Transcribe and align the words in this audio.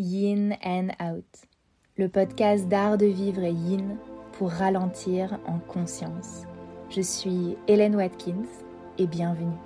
Yin 0.00 0.56
and 0.64 0.88
Out, 0.98 1.26
le 1.98 2.08
podcast 2.08 2.66
d'art 2.68 2.96
de 2.96 3.04
vivre 3.04 3.42
et 3.42 3.52
yin 3.52 3.98
pour 4.32 4.48
ralentir 4.48 5.38
en 5.46 5.58
conscience. 5.58 6.44
Je 6.88 7.02
suis 7.02 7.58
Hélène 7.68 7.96
Watkins 7.96 8.48
et 8.96 9.06
bienvenue. 9.06 9.58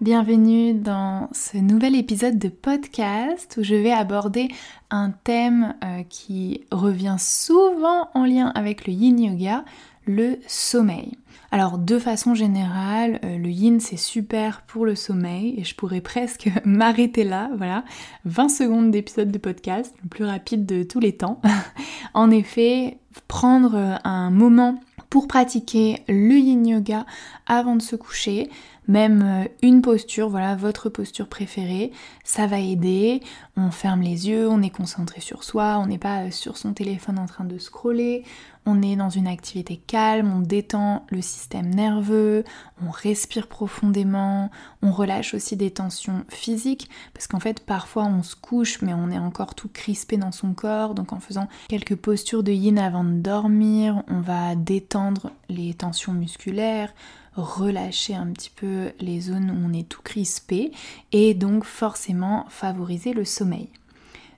Bienvenue 0.00 0.74
dans 0.74 1.28
ce 1.32 1.56
nouvel 1.56 1.96
épisode 1.96 2.38
de 2.38 2.48
podcast 2.50 3.56
où 3.58 3.64
je 3.64 3.74
vais 3.74 3.92
aborder 3.92 4.46
un 4.90 5.10
thème 5.10 5.74
euh, 5.82 6.04
qui 6.08 6.66
revient 6.70 7.16
souvent 7.18 8.10
en 8.14 8.24
lien 8.24 8.52
avec 8.54 8.86
le 8.86 8.92
yin 8.92 9.18
yoga, 9.18 9.64
le 10.06 10.38
sommeil. 10.46 11.12
Alors 11.52 11.78
de 11.78 11.98
façon 11.98 12.34
générale, 12.34 13.20
euh, 13.24 13.38
le 13.38 13.48
yin 13.48 13.80
c'est 13.80 13.96
super 13.96 14.62
pour 14.62 14.84
le 14.84 14.94
sommeil 14.94 15.54
et 15.58 15.64
je 15.64 15.74
pourrais 15.74 16.00
presque 16.00 16.50
m'arrêter 16.64 17.24
là, 17.24 17.50
voilà, 17.56 17.84
20 18.24 18.48
secondes 18.48 18.90
d'épisode 18.90 19.30
de 19.30 19.38
podcast, 19.38 19.94
le 20.02 20.08
plus 20.08 20.24
rapide 20.24 20.66
de 20.66 20.82
tous 20.82 21.00
les 21.00 21.16
temps. 21.16 21.40
en 22.14 22.30
effet, 22.30 22.98
prendre 23.28 23.98
un 24.04 24.30
moment 24.30 24.80
pour 25.10 25.28
pratiquer 25.28 26.02
le 26.08 26.34
yin 26.34 26.66
yoga 26.66 27.06
avant 27.46 27.76
de 27.76 27.82
se 27.82 27.96
coucher, 27.96 28.50
même 28.88 29.22
euh, 29.22 29.48
une 29.62 29.82
posture, 29.82 30.28
voilà 30.28 30.54
votre 30.54 30.88
posture 30.88 31.28
préférée, 31.28 31.92
ça 32.24 32.46
va 32.46 32.58
aider. 32.60 33.20
On 33.56 33.70
ferme 33.70 34.02
les 34.02 34.28
yeux, 34.28 34.48
on 34.48 34.62
est 34.62 34.70
concentré 34.70 35.20
sur 35.20 35.42
soi, 35.42 35.78
on 35.82 35.86
n'est 35.86 35.98
pas 35.98 36.24
euh, 36.24 36.30
sur 36.30 36.56
son 36.56 36.72
téléphone 36.72 37.18
en 37.18 37.26
train 37.26 37.44
de 37.44 37.58
scroller, 37.58 38.24
on 38.66 38.82
est 38.82 38.96
dans 38.96 39.10
une 39.10 39.28
activité 39.28 39.76
calme, 39.76 40.32
on 40.32 40.40
détend 40.40 41.06
le 41.10 41.22
système 41.22 41.72
nerveux, 41.72 42.44
on 42.84 42.90
respire 42.90 43.46
profondément, 43.46 44.50
on 44.82 44.90
relâche 44.90 45.34
aussi 45.34 45.56
des 45.56 45.70
tensions 45.70 46.24
physiques 46.28 46.90
parce 47.14 47.28
qu'en 47.28 47.40
fait 47.40 47.64
parfois 47.64 48.04
on 48.04 48.22
se 48.22 48.34
couche 48.34 48.82
mais 48.82 48.92
on 48.92 49.10
est 49.10 49.18
encore 49.18 49.54
tout 49.54 49.70
crispé 49.72 50.16
dans 50.16 50.32
son 50.32 50.52
corps 50.52 50.94
donc 50.94 51.12
en 51.12 51.20
faisant 51.20 51.48
quelques 51.68 51.96
postures 51.96 52.42
de 52.42 52.52
yin 52.52 52.78
avant 52.78 53.04
de 53.04 53.14
dormir, 53.14 54.02
on 54.08 54.20
va 54.20 54.56
détendre 54.56 55.30
les 55.48 55.72
tensions 55.74 56.12
musculaires, 56.12 56.92
relâcher 57.36 58.14
un 58.14 58.26
petit 58.28 58.50
peu 58.50 58.92
les 59.00 59.20
zones 59.20 59.50
où 59.50 59.68
on 59.68 59.72
est 59.72 59.88
tout 59.88 60.02
crispé 60.02 60.72
et 61.12 61.34
donc 61.34 61.64
forcément 61.64 62.46
favoriser 62.48 63.12
le 63.12 63.24
sommeil. 63.24 63.68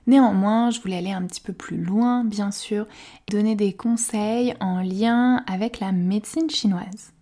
Néanmoins, 0.07 0.71
je 0.71 0.81
voulais 0.81 0.97
aller 0.97 1.11
un 1.11 1.25
petit 1.25 1.41
peu 1.41 1.53
plus 1.53 1.77
loin, 1.77 2.23
bien 2.23 2.51
sûr, 2.51 2.87
donner 3.29 3.55
des 3.55 3.73
conseils 3.73 4.55
en 4.59 4.81
lien 4.81 5.43
avec 5.45 5.79
la 5.79 5.91
médecine 5.91 6.49
chinoise. 6.49 7.13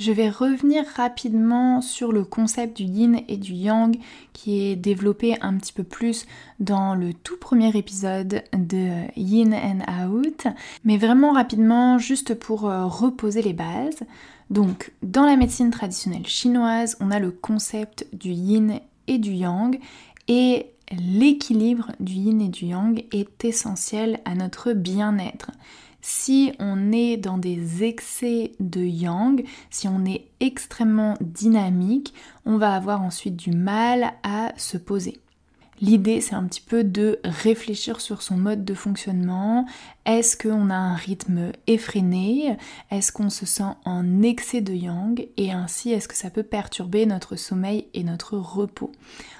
Je 0.00 0.12
vais 0.12 0.30
revenir 0.30 0.82
rapidement 0.96 1.82
sur 1.82 2.10
le 2.10 2.24
concept 2.24 2.78
du 2.78 2.84
yin 2.84 3.20
et 3.28 3.36
du 3.36 3.52
yang 3.52 3.98
qui 4.32 4.62
est 4.62 4.74
développé 4.74 5.36
un 5.42 5.58
petit 5.58 5.74
peu 5.74 5.82
plus 5.82 6.24
dans 6.58 6.94
le 6.94 7.12
tout 7.12 7.36
premier 7.36 7.76
épisode 7.76 8.42
de 8.54 9.02
Yin 9.14 9.52
and 9.52 10.08
Out, 10.08 10.46
mais 10.84 10.96
vraiment 10.96 11.32
rapidement 11.32 11.98
juste 11.98 12.34
pour 12.34 12.66
euh, 12.66 12.86
reposer 12.86 13.42
les 13.42 13.52
bases. 13.52 14.00
Donc, 14.50 14.92
dans 15.02 15.24
la 15.24 15.36
médecine 15.36 15.70
traditionnelle 15.70 16.26
chinoise, 16.26 16.96
on 17.00 17.12
a 17.12 17.20
le 17.20 17.30
concept 17.30 18.06
du 18.12 18.30
yin 18.30 18.80
et 19.06 19.18
du 19.18 19.32
yang 19.32 19.78
et 20.26 20.66
l'équilibre 20.90 21.92
du 22.00 22.14
yin 22.14 22.40
et 22.40 22.48
du 22.48 22.66
yang 22.66 23.04
est 23.12 23.44
essentiel 23.44 24.18
à 24.24 24.34
notre 24.34 24.72
bien-être. 24.72 25.52
Si 26.02 26.52
on 26.58 26.92
est 26.92 27.16
dans 27.16 27.38
des 27.38 27.84
excès 27.84 28.52
de 28.58 28.80
yang, 28.80 29.44
si 29.70 29.86
on 29.86 30.04
est 30.04 30.26
extrêmement 30.40 31.14
dynamique, 31.20 32.14
on 32.44 32.56
va 32.56 32.74
avoir 32.74 33.02
ensuite 33.02 33.36
du 33.36 33.52
mal 33.52 34.14
à 34.22 34.52
se 34.56 34.78
poser. 34.78 35.20
L'idée, 35.80 36.20
c'est 36.20 36.34
un 36.34 36.44
petit 36.44 36.60
peu 36.60 36.84
de 36.84 37.20
réfléchir 37.24 38.02
sur 38.02 38.20
son 38.20 38.36
mode 38.36 38.64
de 38.66 38.74
fonctionnement. 38.74 39.64
Est-ce 40.04 40.36
qu'on 40.36 40.68
a 40.68 40.74
un 40.74 40.94
rythme 40.94 41.52
effréné? 41.66 42.58
Est-ce 42.90 43.12
qu'on 43.12 43.30
se 43.30 43.46
sent 43.46 43.72
en 43.86 44.22
excès 44.22 44.60
de 44.60 44.74
yang? 44.74 45.26
Et 45.38 45.52
ainsi, 45.52 45.92
est-ce 45.92 46.06
que 46.06 46.16
ça 46.16 46.28
peut 46.28 46.42
perturber 46.42 47.06
notre 47.06 47.36
sommeil 47.36 47.86
et 47.94 48.04
notre 48.04 48.36
repos? 48.36 48.92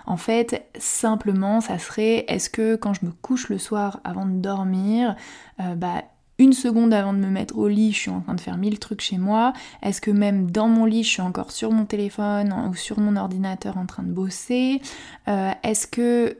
En 0.07 0.17
fait, 0.17 0.67
simplement, 0.79 1.61
ça 1.61 1.79
serait 1.79 2.25
est-ce 2.29 2.49
que 2.49 2.75
quand 2.77 2.95
je 2.95 3.05
me 3.05 3.11
couche 3.11 3.51
le 3.51 3.59
soir 3.59 4.01
avant 4.05 4.25
de 4.25 4.41
dormir, 4.41 5.17
euh, 5.61 5.75
bah, 5.75 6.05
une 6.41 6.55
seconde 6.55 6.95
avant 6.95 7.13
de 7.13 7.19
me 7.19 7.29
mettre 7.29 7.59
au 7.59 7.69
lit, 7.69 7.93
je 7.93 7.99
suis 7.99 8.11
en 8.11 8.21
train 8.21 8.35
de 8.35 8.41
faire 8.41 8.57
mille 8.57 8.79
trucs 8.79 9.03
chez 9.03 9.19
moi. 9.19 9.53
Est-ce 9.83 10.01
que 10.01 10.11
même 10.11 10.51
dans 10.51 10.69
mon 10.69 10.87
lit, 10.87 11.05
je 11.05 11.09
suis 11.11 11.21
encore 11.21 11.53
sur 11.53 11.71
mon 11.71 11.85
téléphone 11.85 12.55
ou 12.71 12.75
sur 12.75 12.99
mon 12.99 13.15
ordinateur 13.17 13.77
en 13.77 13.85
train 13.85 14.03
de 14.03 14.11
bosser? 14.11 14.81
Euh, 15.29 15.51
Est-ce 15.63 15.87
que 15.87 16.39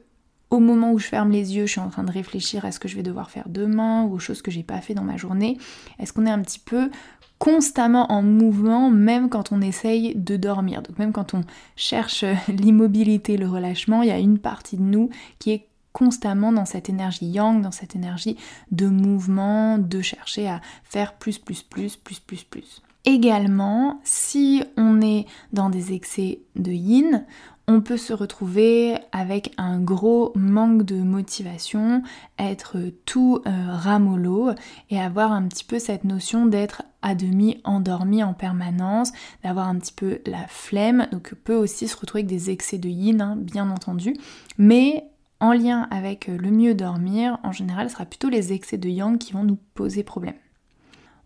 au 0.49 0.59
moment 0.59 0.93
où 0.93 0.99
je 0.99 1.07
ferme 1.07 1.31
les 1.31 1.55
yeux, 1.55 1.67
je 1.67 1.73
suis 1.73 1.81
en 1.81 1.91
train 1.91 2.03
de 2.03 2.11
réfléchir 2.11 2.65
à 2.65 2.73
ce 2.73 2.81
que 2.81 2.89
je 2.89 2.97
vais 2.97 3.03
devoir 3.03 3.31
faire 3.31 3.49
demain 3.49 4.05
ou 4.05 4.15
aux 4.15 4.19
choses 4.19 4.41
que 4.41 4.51
j'ai 4.51 4.63
pas 4.63 4.81
fait 4.81 4.95
dans 4.95 5.05
ma 5.05 5.19
journée? 5.19 5.59
Est-ce 5.99 6.15
qu'on 6.15 6.25
est 6.25 6.31
un 6.31 6.41
petit 6.41 6.59
peu 6.59 6.91
constamment 7.39 8.11
en 8.11 8.23
mouvement 8.23 8.91
même 8.91 9.29
quand 9.29 9.53
on 9.53 9.61
essaye 9.61 10.15
de 10.17 10.39
dormir? 10.39 10.81
Donc 10.81 10.99
même 10.99 11.13
quand 11.13 11.35
on 11.35 11.43
cherche 11.77 12.25
l'immobilité, 12.49 13.37
le 13.37 13.47
relâchement, 13.47 14.03
il 14.03 14.09
y 14.09 14.13
a 14.13 14.19
une 14.19 14.39
partie 14.39 14.79
de 14.79 14.83
nous 14.83 15.11
qui 15.39 15.51
est 15.51 15.67
constamment 15.93 16.53
dans 16.53 16.65
cette 16.65 16.89
énergie 16.89 17.27
yang, 17.27 17.63
dans 17.63 17.71
cette 17.71 17.97
énergie 17.97 18.37
de 18.71 18.87
mouvement, 18.87 19.79
de 19.79 20.01
chercher 20.01 20.49
à 20.49 20.61
faire 20.85 21.15
plus, 21.15 21.39
plus, 21.39 21.63
plus, 21.63 21.97
plus, 21.97 22.21
plus, 22.21 22.45
plus. 22.45 22.83
Également, 23.07 24.01
si 24.05 24.63
on 24.77 25.01
est 25.01 25.27
dans 25.53 25.71
des 25.71 25.95
excès 25.95 26.41
de 26.55 26.71
yin, 26.71 27.25
on 27.67 27.81
peut 27.81 27.97
se 27.97 28.13
retrouver 28.13 28.97
avec 29.13 29.55
un 29.57 29.79
gros 29.79 30.33
manque 30.35 30.83
de 30.83 30.97
motivation, 30.97 32.03
être 32.39 32.79
tout 33.07 33.43
euh, 33.47 33.51
ramollo 33.69 34.51
et 34.91 35.01
avoir 35.01 35.33
un 35.33 35.47
petit 35.47 35.65
peu 35.65 35.79
cette 35.79 36.03
notion 36.05 36.47
d'être 36.47 36.83
à 37.01 37.15
demi 37.15 37.61
endormi 37.63 38.25
en 38.25 38.35
permanence, 38.35 39.13
d'avoir 39.45 39.69
un 39.69 39.77
petit 39.77 39.95
peu 39.95 40.19
la 40.27 40.47
flemme, 40.49 41.07
donc 41.13 41.35
peut 41.45 41.55
aussi 41.55 41.87
se 41.87 41.97
retrouver 41.97 42.23
avec 42.23 42.29
des 42.29 42.51
excès 42.51 42.79
de 42.79 42.89
yin, 42.89 43.21
hein, 43.21 43.37
bien 43.39 43.71
entendu, 43.71 44.15
mais 44.59 45.05
en 45.41 45.53
lien 45.53 45.89
avec 45.91 46.29
euh, 46.29 46.37
le 46.37 46.51
mieux 46.51 46.75
dormir, 46.75 47.39
en 47.43 47.53
général, 47.53 47.89
ce 47.89 47.95
sera 47.95 48.05
plutôt 48.05 48.29
les 48.29 48.53
excès 48.53 48.79
de 48.79 48.89
yang 48.89 49.19
qui 49.19 49.33
vont 49.33 49.45
nous 49.45 49.59
poser 49.75 50.05
problème. 50.05 50.35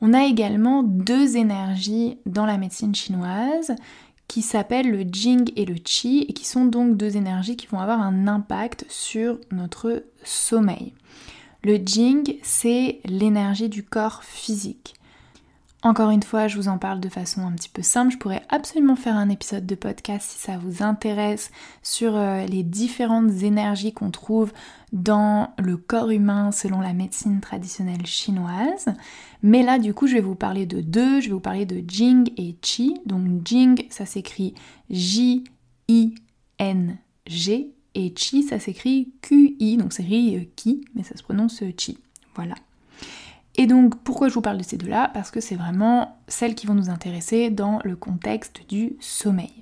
On 0.01 0.13
a 0.13 0.25
également 0.25 0.83
deux 0.83 1.37
énergies 1.37 2.19
dans 2.27 2.47
la 2.47 2.59
médecine 2.59 2.95
chinoise 2.95 3.75
qui 4.29 4.43
s'appellent 4.43 4.91
le 4.91 5.05
Jing 5.11 5.53
et 5.57 5.65
le 5.65 5.75
Qi 5.75 6.27
et 6.29 6.33
qui 6.33 6.47
sont 6.47 6.65
donc 6.65 6.97
deux 6.97 7.17
énergies 7.17 7.57
qui 7.57 7.67
vont 7.67 7.79
avoir 7.79 8.01
un 8.01 8.27
impact 8.27 8.87
sur 8.89 9.39
notre 9.53 10.05
sommeil. 10.23 10.95
Le 11.63 11.77
Jing, 11.77 12.37
c'est 12.43 13.01
l'énergie 13.05 13.69
du 13.69 13.83
corps 13.83 14.23
physique. 14.23 14.95
Encore 15.85 16.09
une 16.09 16.23
fois, 16.23 16.49
je 16.49 16.57
vous 16.57 16.69
en 16.69 16.79
parle 16.79 16.99
de 16.99 17.11
façon 17.11 17.43
un 17.43 17.53
petit 17.53 17.69
peu 17.69 17.83
simple. 17.83 18.11
Je 18.11 18.17
pourrais 18.17 18.43
absolument 18.49 18.97
faire 18.97 19.17
un 19.17 19.29
épisode 19.29 19.67
de 19.67 19.75
podcast 19.75 20.31
si 20.31 20.39
ça 20.39 20.57
vous 20.57 20.83
intéresse 20.83 21.51
sur 21.83 22.17
euh, 22.17 22.47
les 22.47 22.63
différentes 22.63 23.43
énergies 23.43 23.93
qu'on 23.93 24.11
trouve 24.11 24.51
dans 24.95 25.51
le 25.59 25.77
corps 25.77 26.09
humain 26.09 26.53
selon 26.53 26.81
la 26.81 26.95
médecine 26.95 27.43
traditionnelle 27.43 28.07
chinoise. 28.07 28.87
Mais 29.43 29.63
là, 29.63 29.79
du 29.79 29.93
coup, 29.93 30.07
je 30.07 30.15
vais 30.15 30.23
vous 30.23 30.35
parler 30.35 30.65
de 30.65 30.81
deux. 30.81 31.21
Je 31.21 31.27
vais 31.27 31.35
vous 31.35 31.41
parler 31.41 31.67
de 31.67 31.85
Jing 31.87 32.33
et 32.39 32.55
Qi. 32.55 32.99
Donc 33.05 33.47
Jing, 33.47 33.87
ça 33.91 34.07
s'écrit 34.07 34.55
J-I-N-G 34.89 35.45
et 37.95 38.13
Qi, 38.15 38.43
ça 38.43 38.59
s'écrit 38.59 39.13
Q-I. 39.21 39.77
Donc 39.77 39.93
c'est 39.93 40.03
ri 40.03 40.49
Qi, 40.57 40.81
mais 40.95 41.03
ça 41.03 41.15
se 41.15 41.23
prononce 41.23 41.63
Qi. 41.77 41.99
Voilà. 42.37 42.55
Et 43.57 43.67
donc 43.67 43.97
pourquoi 44.03 44.29
je 44.29 44.35
vous 44.35 44.41
parle 44.41 44.59
de 44.59 44.65
ces 44.65 44.77
deux-là? 44.77 45.11
Parce 45.15 45.31
que 45.31 45.41
c'est 45.41 45.55
vraiment 45.55 46.19
celles 46.29 46.55
qui 46.55 46.67
vont 46.67 46.75
nous 46.75 46.91
intéresser 46.91 47.51
dans 47.51 47.81
le 47.85 47.97
contexte 47.97 48.63
du 48.69 48.97
sommeil. 49.01 49.53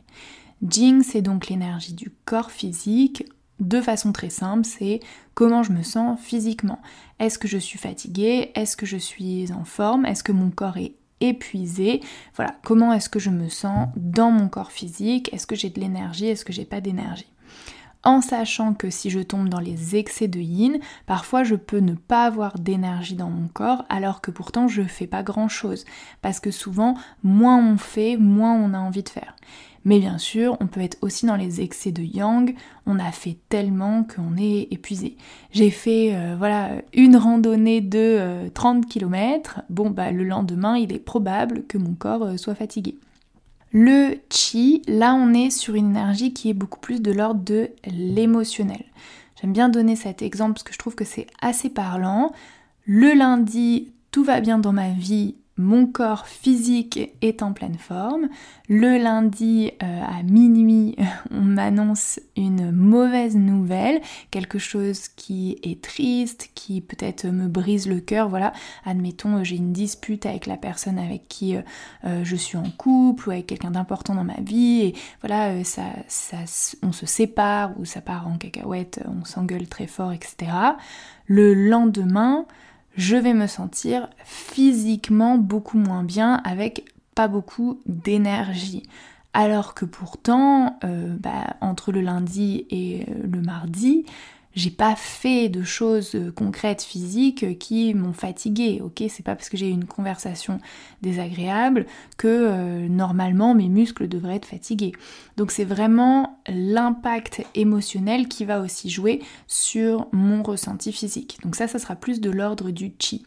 Jing, 0.67 1.03
c'est 1.03 1.23
donc 1.23 1.49
l'énergie 1.49 1.93
du 1.93 2.11
corps 2.25 2.51
physique. 2.51 3.25
De 3.61 3.81
façon 3.81 4.13
très 4.13 4.31
simple, 4.31 4.65
c'est 4.65 5.01
comment 5.35 5.63
je 5.63 5.73
me 5.73 5.83
sens 5.83 6.19
physiquement. 6.21 6.81
Est-ce 7.19 7.39
que 7.39 7.49
je 7.49 7.59
suis 7.59 7.79
fatiguée? 7.79 8.51
Est-ce 8.55 8.77
que 8.77 8.87
je 8.87 8.97
suis 8.97 9.53
en 9.53 9.65
forme? 9.65 10.07
Est-ce 10.07 10.25
que 10.25 10.33
mon 10.33 10.51
corps 10.51 10.79
est 10.79 10.95
épuisé? 11.21 12.01
Voilà, 12.35 12.57
comment 12.65 12.93
est-ce 12.93 13.09
que 13.09 13.21
je 13.21 13.31
me 13.31 13.49
sens 13.49 13.89
dans 13.97 14.31
mon 14.31 14.49
corps 14.49 14.73
physique? 14.73 15.33
Est-ce 15.33 15.47
que 15.47 15.55
j'ai 15.55 15.71
de 15.71 15.81
l'énergie? 15.81 16.27
Est-ce 16.27 16.45
que 16.45 16.53
j'ai 16.53 16.65
pas 16.65 16.81
d'énergie? 16.81 17.32
En 18.05 18.21
sachant 18.21 18.75
que 18.75 18.91
si 18.91 19.11
je 19.11 19.21
tombe 19.21 19.49
dans 19.49 19.61
les 19.61 19.97
excès 19.97 20.29
de 20.29 20.41
yin, 20.41 20.79
parfois 21.07 21.45
je 21.45 21.55
peux 21.55 21.79
ne 21.79 21.95
pas 21.95 22.25
avoir 22.25 22.59
d'énergie 22.59 23.15
dans 23.15 23.31
mon 23.31 23.49
corps 23.49 23.85
alors 23.89 24.21
que 24.21 24.31
pourtant 24.31 24.69
je 24.69 24.83
fais 24.83 25.07
pas 25.07 25.23
grand 25.23 25.49
chose. 25.49 25.85
Parce 26.21 26.41
que 26.41 26.51
souvent, 26.51 26.95
moins 27.23 27.59
on 27.59 27.77
fait, 27.77 28.17
moins 28.17 28.55
on 28.55 28.75
a 28.75 28.79
envie 28.79 29.03
de 29.03 29.09
faire. 29.09 29.37
Mais 29.85 29.99
bien 29.99 30.19
sûr, 30.19 30.57
on 30.61 30.69
peut 30.69 30.81
être 30.81 30.99
aussi 31.01 31.27
dans 31.27 31.35
les 31.35 31.61
excès 31.61 31.91
de 31.91 32.03
yang, 32.03 32.55
on 32.87 32.99
a 32.99 33.11
fait 33.11 33.37
tellement 33.49 34.05
qu'on 34.05 34.37
est 34.37 34.69
épuisé. 34.71 35.17
J'ai 35.51 35.71
fait 35.71 36.15
euh, 36.15 36.37
voilà 36.39 36.71
une 36.93 37.17
randonnée 37.17 37.81
de 37.81 38.49
30 38.55 38.85
euh, 38.85 38.89
km, 38.89 39.61
bon 39.71 39.91
bah 39.91 40.13
le 40.13 40.25
lendemain 40.25 40.77
il 40.77 40.93
est 40.93 41.01
probable 41.01 41.65
que 41.67 41.79
mon 41.79 41.95
corps 41.95 42.23
euh, 42.23 42.37
soit 42.37 42.55
fatigué. 42.55 42.97
Le 43.73 44.17
chi, 44.29 44.83
là 44.87 45.15
on 45.15 45.33
est 45.33 45.51
sur 45.51 45.75
une 45.75 45.91
énergie 45.91 46.35
qui 46.35 46.51
est 46.51 46.55
beaucoup 46.55 46.81
plus 46.81 47.01
de 47.01 47.11
l'ordre 47.11 47.43
de 47.43 47.71
l'émotionnel. 47.87 48.85
J'aime 49.41 49.55
bien 49.55 49.71
donner 49.71 49.97
cet 49.97 50.21
exemple 50.21 50.53
parce 50.55 50.63
que 50.63 50.75
je 50.75 50.79
trouve 50.79 50.95
que 50.95 51.05
c'est 51.07 51.27
assez 51.41 51.71
parlant. 51.71 52.33
Le 52.85 53.15
lundi, 53.15 53.93
tout 54.11 54.25
va 54.25 54.41
bien 54.41 54.59
dans 54.59 54.73
ma 54.73 54.91
vie, 54.91 55.37
mon 55.63 55.87
corps 55.87 56.27
physique 56.27 56.99
est 57.23 57.43
en 57.43 57.53
pleine 57.53 57.79
forme. 57.79 58.29
Le 58.69 58.99
lundi 59.03 59.71
euh, 59.83 60.03
à 60.03 60.23
minuit, 60.23 60.97
on 61.31 61.41
m'annonce 61.41 62.21
une 62.37 62.71
mauvaise 62.73 63.37
nouvelle, 63.37 64.01
quelque 64.31 64.59
chose 64.59 65.09
qui 65.09 65.59
est 65.63 65.83
triste, 65.83 66.51
qui 66.55 66.81
peut-être 66.81 67.27
me 67.27 67.49
brise 67.49 67.89
le 67.89 68.01
cœur. 68.01 68.29
Voilà, 68.29 68.53
admettons, 68.85 69.45
j'ai 69.45 69.57
une 69.57 69.73
dispute 69.73 70.27
avec 70.27 70.47
la 70.47 70.57
personne 70.57 70.99
avec 70.99 71.29
qui 71.29 71.57
euh, 71.57 71.63
euh, 72.05 72.25
je 72.25 72.37
suis 72.37 72.59
en 72.59 72.71
couple 72.77 73.29
ou 73.29 73.33
avec 73.33 73.47
quelqu'un 73.47 73.71
d'important 73.71 74.15
dans 74.15 74.25
ma 74.25 74.41
vie, 74.41 74.83
et 74.83 74.95
voilà, 75.21 75.55
on 76.83 76.93
se 76.93 77.07
sépare 77.07 77.79
ou 77.79 77.85
ça 77.85 78.01
part 78.01 78.27
en 78.27 78.37
cacahuète, 78.37 79.01
on 79.07 79.25
s'engueule 79.25 79.69
très 79.69 79.87
fort, 79.87 80.13
etc. 80.13 80.51
Le 81.27 81.55
lendemain, 81.55 82.47
je 82.97 83.17
vais 83.17 83.35
me 83.35 83.47
sentir 83.47 84.09
physiquement 84.25 85.39
beaucoup 85.39 85.79
moins 85.79 86.05
bien 86.05 86.41
avec 86.45 86.85
pas 87.15 87.29
beaucoup 87.29 87.81
d'énergie. 87.87 88.83
Alors 89.35 89.75
que 89.75 89.85
pourtant, 89.85 90.79
euh, 90.85 91.17
bah, 91.19 91.57
entre 91.61 91.91
le 91.91 92.03
lundi 92.03 92.67
et 92.71 93.07
euh, 93.09 93.27
le 93.27 93.41
mardi, 93.41 94.05
j'ai 94.55 94.71
pas 94.71 94.97
fait 94.97 95.49
de 95.49 95.63
choses 95.63 96.17
concrètes 96.37 96.83
physiques 96.83 97.59
qui 97.59 97.95
m'ont 97.95 98.13
fatiguée, 98.13 98.81
ok 98.83 99.03
C'est 99.09 99.25
pas 99.25 99.35
parce 99.35 99.49
que 99.49 99.57
j'ai 99.57 99.69
eu 99.69 99.73
une 99.73 99.87
conversation 99.87 100.59
désagréable 101.01 101.87
que 102.19 102.29
euh, 102.29 102.89
normalement 102.89 103.55
mes 103.55 103.69
muscles 103.69 104.09
devraient 104.09 104.37
être 104.37 104.47
fatigués. 104.47 104.93
Donc 105.37 105.51
c'est 105.51 105.65
vraiment 105.65 106.39
l'impact 106.49 107.43
émotionnel 107.55 108.29
qui 108.29 108.45
va 108.45 108.61
aussi 108.61 108.91
jouer 108.91 109.23
sur 109.47 110.09
mon 110.13 110.43
ressenti 110.43 110.93
physique. 110.93 111.39
Donc 111.43 111.57
ça, 111.57 111.69
ça 111.69 111.79
sera 111.79 111.97
plus 111.97 112.21
de 112.21 112.31
l'ordre 112.31 112.71
du 112.71 112.93
chi. 112.99 113.25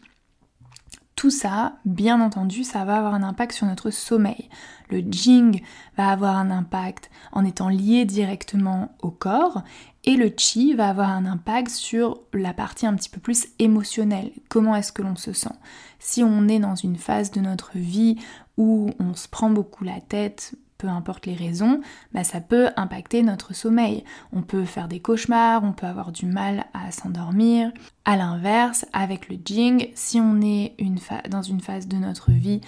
Tout 1.16 1.30
ça, 1.30 1.78
bien 1.86 2.20
entendu, 2.20 2.62
ça 2.62 2.84
va 2.84 2.98
avoir 2.98 3.14
un 3.14 3.22
impact 3.22 3.52
sur 3.52 3.66
notre 3.66 3.90
sommeil. 3.90 4.50
Le 4.90 4.98
jing 4.98 5.62
va 5.96 6.10
avoir 6.10 6.36
un 6.36 6.50
impact 6.50 7.10
en 7.32 7.42
étant 7.46 7.70
lié 7.70 8.04
directement 8.04 8.94
au 9.00 9.10
corps 9.10 9.62
et 10.04 10.16
le 10.16 10.30
chi 10.36 10.74
va 10.74 10.90
avoir 10.90 11.08
un 11.08 11.24
impact 11.24 11.70
sur 11.70 12.20
la 12.34 12.52
partie 12.52 12.86
un 12.86 12.94
petit 12.94 13.08
peu 13.08 13.18
plus 13.18 13.46
émotionnelle. 13.58 14.30
Comment 14.50 14.76
est-ce 14.76 14.92
que 14.92 15.00
l'on 15.00 15.16
se 15.16 15.32
sent? 15.32 15.54
Si 15.98 16.22
on 16.22 16.48
est 16.48 16.58
dans 16.58 16.76
une 16.76 16.96
phase 16.96 17.30
de 17.30 17.40
notre 17.40 17.70
vie 17.74 18.18
où 18.58 18.90
on 19.00 19.14
se 19.14 19.26
prend 19.26 19.48
beaucoup 19.48 19.84
la 19.84 20.02
tête, 20.02 20.54
peu 20.78 20.88
importe 20.88 21.26
les 21.26 21.34
raisons, 21.34 21.80
bah 22.12 22.24
ça 22.24 22.40
peut 22.40 22.68
impacter 22.76 23.22
notre 23.22 23.54
sommeil. 23.54 24.04
On 24.32 24.42
peut 24.42 24.64
faire 24.64 24.88
des 24.88 25.00
cauchemars, 25.00 25.64
on 25.64 25.72
peut 25.72 25.86
avoir 25.86 26.12
du 26.12 26.26
mal 26.26 26.66
à 26.74 26.90
s'endormir. 26.92 27.72
A 28.04 28.16
l'inverse, 28.16 28.86
avec 28.92 29.28
le 29.28 29.36
jing, 29.44 29.88
si 29.94 30.20
on 30.20 30.40
est 30.40 30.74
dans 31.30 31.42
une 31.42 31.60
phase 31.60 31.88
de 31.88 31.96
notre 31.96 32.30
vie 32.30 32.60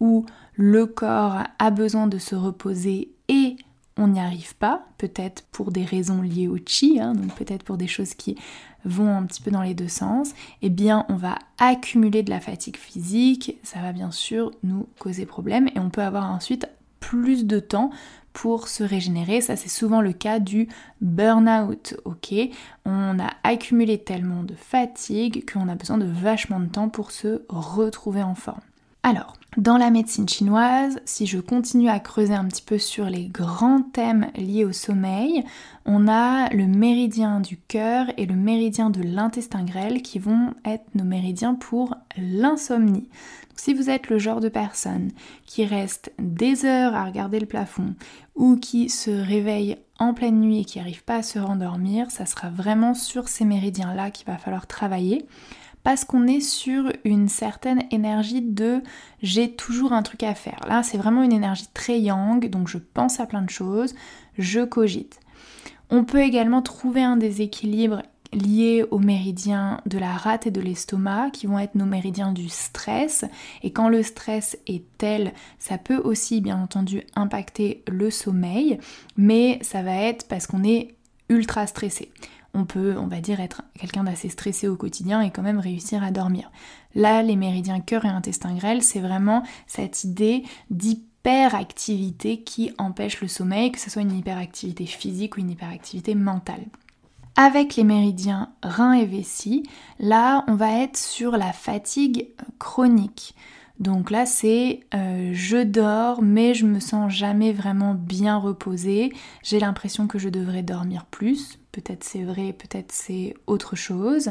où 0.00 0.26
le 0.54 0.86
corps 0.86 1.42
a 1.58 1.70
besoin 1.70 2.06
de 2.06 2.18
se 2.18 2.34
reposer 2.34 3.10
et 3.28 3.56
on 3.98 4.08
n'y 4.08 4.20
arrive 4.20 4.54
pas, 4.56 4.86
peut-être 4.98 5.44
pour 5.52 5.72
des 5.72 5.84
raisons 5.84 6.20
liées 6.20 6.48
au 6.48 6.58
chi, 6.64 7.00
hein, 7.00 7.14
donc 7.14 7.34
peut-être 7.34 7.62
pour 7.62 7.78
des 7.78 7.86
choses 7.86 8.14
qui 8.14 8.36
vont 8.84 9.16
un 9.16 9.24
petit 9.24 9.42
peu 9.42 9.50
dans 9.50 9.62
les 9.62 9.74
deux 9.74 9.88
sens, 9.88 10.32
eh 10.62 10.68
bien 10.68 11.06
on 11.08 11.16
va 11.16 11.36
accumuler 11.58 12.22
de 12.22 12.30
la 12.30 12.40
fatigue 12.40 12.76
physique, 12.76 13.58
ça 13.62 13.80
va 13.80 13.92
bien 13.92 14.10
sûr 14.10 14.52
nous 14.62 14.86
causer 14.98 15.24
problème 15.24 15.68
et 15.74 15.80
on 15.80 15.90
peut 15.90 16.02
avoir 16.02 16.30
ensuite 16.30 16.68
plus 17.06 17.46
de 17.46 17.60
temps 17.60 17.90
pour 18.32 18.66
se 18.66 18.82
régénérer. 18.82 19.40
Ça, 19.40 19.54
c'est 19.54 19.68
souvent 19.68 20.00
le 20.00 20.12
cas 20.12 20.40
du 20.40 20.68
burn-out, 21.00 21.94
ok? 22.04 22.34
On 22.84 23.18
a 23.20 23.30
accumulé 23.44 23.98
tellement 23.98 24.42
de 24.42 24.54
fatigue 24.54 25.48
qu'on 25.50 25.68
a 25.68 25.76
besoin 25.76 25.98
de 25.98 26.04
vachement 26.04 26.58
de 26.58 26.66
temps 26.66 26.88
pour 26.88 27.12
se 27.12 27.42
retrouver 27.48 28.24
en 28.24 28.34
forme. 28.34 28.60
Alors, 29.04 29.35
dans 29.56 29.78
la 29.78 29.90
médecine 29.90 30.28
chinoise, 30.28 31.00
si 31.06 31.26
je 31.26 31.38
continue 31.38 31.88
à 31.88 31.98
creuser 31.98 32.34
un 32.34 32.44
petit 32.44 32.62
peu 32.62 32.78
sur 32.78 33.06
les 33.06 33.26
grands 33.26 33.80
thèmes 33.80 34.30
liés 34.36 34.66
au 34.66 34.72
sommeil, 34.72 35.44
on 35.86 36.08
a 36.08 36.50
le 36.50 36.66
méridien 36.66 37.40
du 37.40 37.56
cœur 37.56 38.06
et 38.18 38.26
le 38.26 38.34
méridien 38.34 38.90
de 38.90 39.00
l'intestin 39.02 39.64
grêle 39.64 40.02
qui 40.02 40.18
vont 40.18 40.52
être 40.66 40.84
nos 40.94 41.04
méridiens 41.04 41.54
pour 41.54 41.94
l'insomnie. 42.18 43.08
Si 43.54 43.72
vous 43.72 43.88
êtes 43.88 44.10
le 44.10 44.18
genre 44.18 44.40
de 44.40 44.50
personne 44.50 45.10
qui 45.46 45.64
reste 45.64 46.12
des 46.18 46.66
heures 46.66 46.94
à 46.94 47.06
regarder 47.06 47.40
le 47.40 47.46
plafond 47.46 47.94
ou 48.34 48.56
qui 48.56 48.90
se 48.90 49.10
réveille 49.10 49.78
en 49.98 50.12
pleine 50.12 50.38
nuit 50.38 50.60
et 50.60 50.64
qui 50.66 50.78
n'arrive 50.78 51.02
pas 51.02 51.16
à 51.16 51.22
se 51.22 51.38
rendormir, 51.38 52.10
ça 52.10 52.26
sera 52.26 52.50
vraiment 52.50 52.92
sur 52.92 53.28
ces 53.28 53.46
méridiens-là 53.46 54.10
qu'il 54.10 54.26
va 54.26 54.36
falloir 54.36 54.66
travailler 54.66 55.26
parce 55.86 56.04
qu'on 56.04 56.26
est 56.26 56.40
sur 56.40 56.90
une 57.04 57.28
certaine 57.28 57.84
énergie 57.92 58.42
de 58.42 58.82
j'ai 59.22 59.52
toujours 59.52 59.92
un 59.92 60.02
truc 60.02 60.24
à 60.24 60.34
faire. 60.34 60.58
Là, 60.66 60.82
c'est 60.82 60.98
vraiment 60.98 61.22
une 61.22 61.32
énergie 61.32 61.68
très 61.72 62.00
yang, 62.00 62.44
donc 62.50 62.66
je 62.66 62.78
pense 62.78 63.20
à 63.20 63.26
plein 63.26 63.42
de 63.42 63.50
choses, 63.50 63.94
je 64.36 64.64
cogite. 64.64 65.20
On 65.88 66.02
peut 66.02 66.22
également 66.22 66.60
trouver 66.60 67.04
un 67.04 67.16
déséquilibre 67.16 68.02
lié 68.32 68.84
aux 68.90 68.98
méridiens 68.98 69.80
de 69.86 69.98
la 69.98 70.10
rate 70.10 70.48
et 70.48 70.50
de 70.50 70.60
l'estomac, 70.60 71.30
qui 71.30 71.46
vont 71.46 71.60
être 71.60 71.76
nos 71.76 71.86
méridiens 71.86 72.32
du 72.32 72.48
stress. 72.48 73.24
Et 73.62 73.70
quand 73.70 73.88
le 73.88 74.02
stress 74.02 74.58
est 74.66 74.82
tel, 74.98 75.34
ça 75.60 75.78
peut 75.78 75.98
aussi 75.98 76.40
bien 76.40 76.60
entendu 76.60 77.04
impacter 77.14 77.84
le 77.86 78.10
sommeil, 78.10 78.80
mais 79.16 79.60
ça 79.62 79.84
va 79.84 79.94
être 79.94 80.26
parce 80.26 80.48
qu'on 80.48 80.64
est 80.64 80.96
ultra 81.28 81.64
stressé 81.68 82.10
on 82.56 82.64
peut, 82.64 82.96
on 82.98 83.06
va 83.06 83.20
dire, 83.20 83.40
être 83.40 83.62
quelqu'un 83.78 84.04
d'assez 84.04 84.28
stressé 84.28 84.66
au 84.66 84.76
quotidien 84.76 85.20
et 85.20 85.30
quand 85.30 85.42
même 85.42 85.58
réussir 85.58 86.02
à 86.02 86.10
dormir. 86.10 86.50
Là, 86.94 87.22
les 87.22 87.36
méridiens 87.36 87.80
cœur 87.80 88.04
et 88.04 88.08
intestin 88.08 88.54
grêle, 88.54 88.82
c'est 88.82 89.00
vraiment 89.00 89.42
cette 89.66 90.04
idée 90.04 90.42
d'hyperactivité 90.70 92.42
qui 92.42 92.72
empêche 92.78 93.20
le 93.20 93.28
sommeil, 93.28 93.70
que 93.72 93.78
ce 93.78 93.90
soit 93.90 94.02
une 94.02 94.16
hyperactivité 94.16 94.86
physique 94.86 95.36
ou 95.36 95.40
une 95.40 95.50
hyperactivité 95.50 96.14
mentale. 96.14 96.64
Avec 97.36 97.76
les 97.76 97.84
méridiens 97.84 98.50
rein 98.62 98.92
et 98.92 99.04
vessie, 99.04 99.62
là, 100.00 100.42
on 100.48 100.54
va 100.54 100.80
être 100.80 100.96
sur 100.96 101.32
la 101.32 101.52
fatigue 101.52 102.28
chronique. 102.58 103.34
Donc 103.78 104.10
là, 104.10 104.24
c'est 104.24 104.80
euh, 104.94 105.32
je 105.34 105.62
dors, 105.62 106.22
mais 106.22 106.54
je 106.54 106.64
me 106.64 106.80
sens 106.80 107.12
jamais 107.12 107.52
vraiment 107.52 107.94
bien 107.94 108.38
reposée. 108.38 109.12
J'ai 109.42 109.60
l'impression 109.60 110.06
que 110.06 110.18
je 110.18 110.30
devrais 110.30 110.62
dormir 110.62 111.04
plus. 111.04 111.58
Peut-être 111.76 112.04
c'est 112.04 112.22
vrai, 112.22 112.54
peut-être 112.54 112.90
c'est 112.90 113.34
autre 113.46 113.76
chose. 113.76 114.30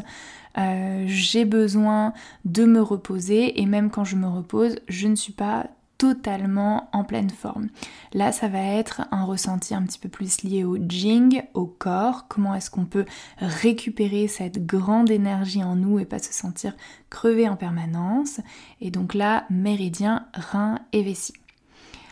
Euh, 0.57 1.03
j'ai 1.05 1.45
besoin 1.45 2.11
de 2.43 2.65
me 2.65 2.81
reposer 2.81 3.61
et 3.61 3.67
même 3.67 3.91
quand 3.91 4.03
je 4.03 4.15
me 4.15 4.27
repose, 4.27 4.77
je 4.87 5.07
ne 5.07 5.15
suis 5.15 5.31
pas 5.31 5.67
totalement 5.99 6.89
en 6.91 7.03
pleine 7.03 7.29
forme. 7.29 7.67
Là, 8.13 8.31
ça 8.31 8.47
va 8.47 8.63
être 8.63 9.03
un 9.11 9.25
ressenti 9.25 9.75
un 9.75 9.83
petit 9.83 9.99
peu 9.99 10.09
plus 10.09 10.41
lié 10.41 10.63
au 10.63 10.79
jing, 10.89 11.43
au 11.53 11.67
corps, 11.67 12.27
comment 12.27 12.55
est-ce 12.55 12.71
qu'on 12.71 12.85
peut 12.85 13.05
récupérer 13.37 14.27
cette 14.27 14.65
grande 14.65 15.11
énergie 15.11 15.63
en 15.63 15.75
nous 15.75 15.99
et 15.99 16.05
pas 16.05 16.17
se 16.17 16.33
sentir 16.33 16.73
crevé 17.11 17.47
en 17.47 17.57
permanence? 17.57 18.39
Et 18.81 18.89
donc 18.89 19.13
là, 19.13 19.45
méridien, 19.51 20.25
rein 20.33 20.79
et 20.93 21.03
vessie. 21.03 21.35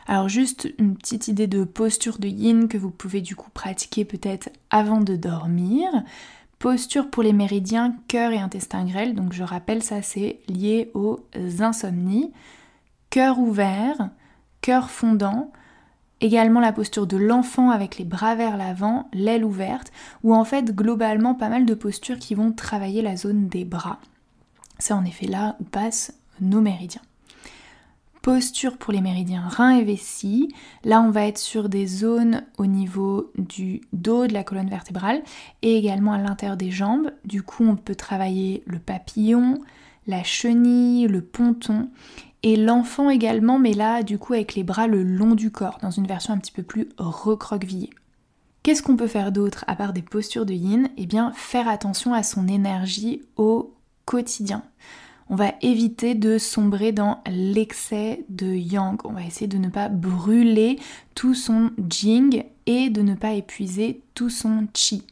Alors 0.07 0.29
juste 0.29 0.67
une 0.77 0.95
petite 0.95 1.27
idée 1.27 1.48
de 1.48 1.63
posture 1.63 2.19
de 2.19 2.27
yin 2.27 2.67
que 2.67 2.77
vous 2.77 2.91
pouvez 2.91 3.22
du 3.22 3.36
coup 3.36 3.50
pratiquer 3.51 4.05
peut-être 4.05 4.50
avant 4.69 5.01
de 5.01 5.15
dormir. 5.15 5.89
Posture 6.60 7.10
pour 7.10 7.24
les 7.24 7.33
méridiens 7.33 7.95
cœur 8.07 8.31
et 8.31 8.39
intestin 8.39 8.86
grêle, 8.86 9.15
donc 9.15 9.33
je 9.33 9.43
rappelle 9.43 9.83
ça 9.83 10.01
c'est 10.01 10.39
lié 10.48 10.91
aux 10.93 11.19
insomnies 11.60 12.31
cœur 13.13 13.38
ouvert, 13.38 14.10
cœur 14.62 14.89
fondant, 14.89 15.51
également 16.19 16.60
la 16.60 16.74
posture 16.74 17.05
de 17.05 17.15
l'enfant 17.15 17.69
avec 17.69 18.00
les 18.00 18.05
bras 18.05 18.33
vers 18.33 18.57
l'avant, 18.57 19.07
l'aile 19.13 19.45
ouverte, 19.45 19.91
ou 20.24 20.33
en 20.33 20.43
fait 20.43 20.74
globalement 20.74 21.36
pas 21.36 21.48
mal 21.48 21.67
de 21.67 21.75
postures 21.75 22.17
qui 22.17 22.33
vont 22.33 22.51
travailler 22.51 23.03
la 23.03 23.15
zone 23.15 23.50
des 23.50 23.65
bras. 23.65 24.00
C'est 24.79 24.95
en 24.95 25.05
effet 25.05 25.27
là 25.27 25.57
où 25.60 25.63
passent 25.63 26.15
nos 26.41 26.60
méridiens. 26.60 27.03
Posture 28.23 28.77
pour 28.77 28.93
les 28.93 29.01
méridiens 29.01 29.45
rein 29.49 29.71
et 29.75 29.83
vessie. 29.83 30.47
Là, 30.85 31.01
on 31.01 31.11
va 31.11 31.27
être 31.27 31.37
sur 31.37 31.67
des 31.67 31.85
zones 31.85 32.45
au 32.57 32.65
niveau 32.65 33.33
du 33.37 33.81
dos 33.91 34.27
de 34.27 34.33
la 34.33 34.45
colonne 34.45 34.69
vertébrale 34.69 35.21
et 35.61 35.77
également 35.77 36.13
à 36.13 36.19
l'intérieur 36.19 36.55
des 36.55 36.71
jambes. 36.71 37.11
Du 37.25 37.43
coup, 37.43 37.65
on 37.65 37.75
peut 37.75 37.95
travailler 37.95 38.63
le 38.65 38.79
papillon, 38.79 39.59
la 40.07 40.23
chenille, 40.23 41.05
le 41.07 41.21
ponton 41.21 41.89
et 42.43 42.55
l'enfant 42.55 43.09
également, 43.09 43.59
mais 43.59 43.73
là 43.73 44.03
du 44.03 44.17
coup 44.17 44.31
avec 44.31 44.55
les 44.55 44.63
bras 44.63 44.87
le 44.87 45.03
long 45.03 45.35
du 45.35 45.51
corps, 45.51 45.79
dans 45.81 45.91
une 45.91 46.07
version 46.07 46.33
un 46.33 46.37
petit 46.37 46.53
peu 46.53 46.63
plus 46.63 46.87
recroquevillée. 46.97 47.89
Qu'est-ce 48.63 48.81
qu'on 48.81 48.95
peut 48.95 49.07
faire 49.07 49.33
d'autre 49.33 49.65
à 49.67 49.75
part 49.75 49.91
des 49.91 50.01
postures 50.01 50.45
de 50.45 50.53
yin? 50.53 50.87
Eh 50.95 51.07
bien 51.07 51.33
faire 51.35 51.67
attention 51.67 52.13
à 52.13 52.23
son 52.23 52.47
énergie 52.47 53.21
au 53.35 53.73
quotidien. 54.05 54.63
On 55.33 55.35
va 55.35 55.55
éviter 55.63 56.13
de 56.13 56.37
sombrer 56.37 56.91
dans 56.91 57.23
l'excès 57.25 58.23
de 58.29 58.45
yang. 58.45 58.99
On 59.03 59.13
va 59.13 59.23
essayer 59.23 59.47
de 59.47 59.57
ne 59.57 59.67
pas 59.67 59.89
brûler 59.89 60.77
tout 61.15 61.33
son 61.33 61.71
jing 61.89 62.43
et 62.67 62.91
de 62.91 63.01
ne 63.01 63.15
pas 63.15 63.33
épuiser 63.33 64.03
tout 64.13 64.29
son 64.29 64.67
chi. 64.75 65.07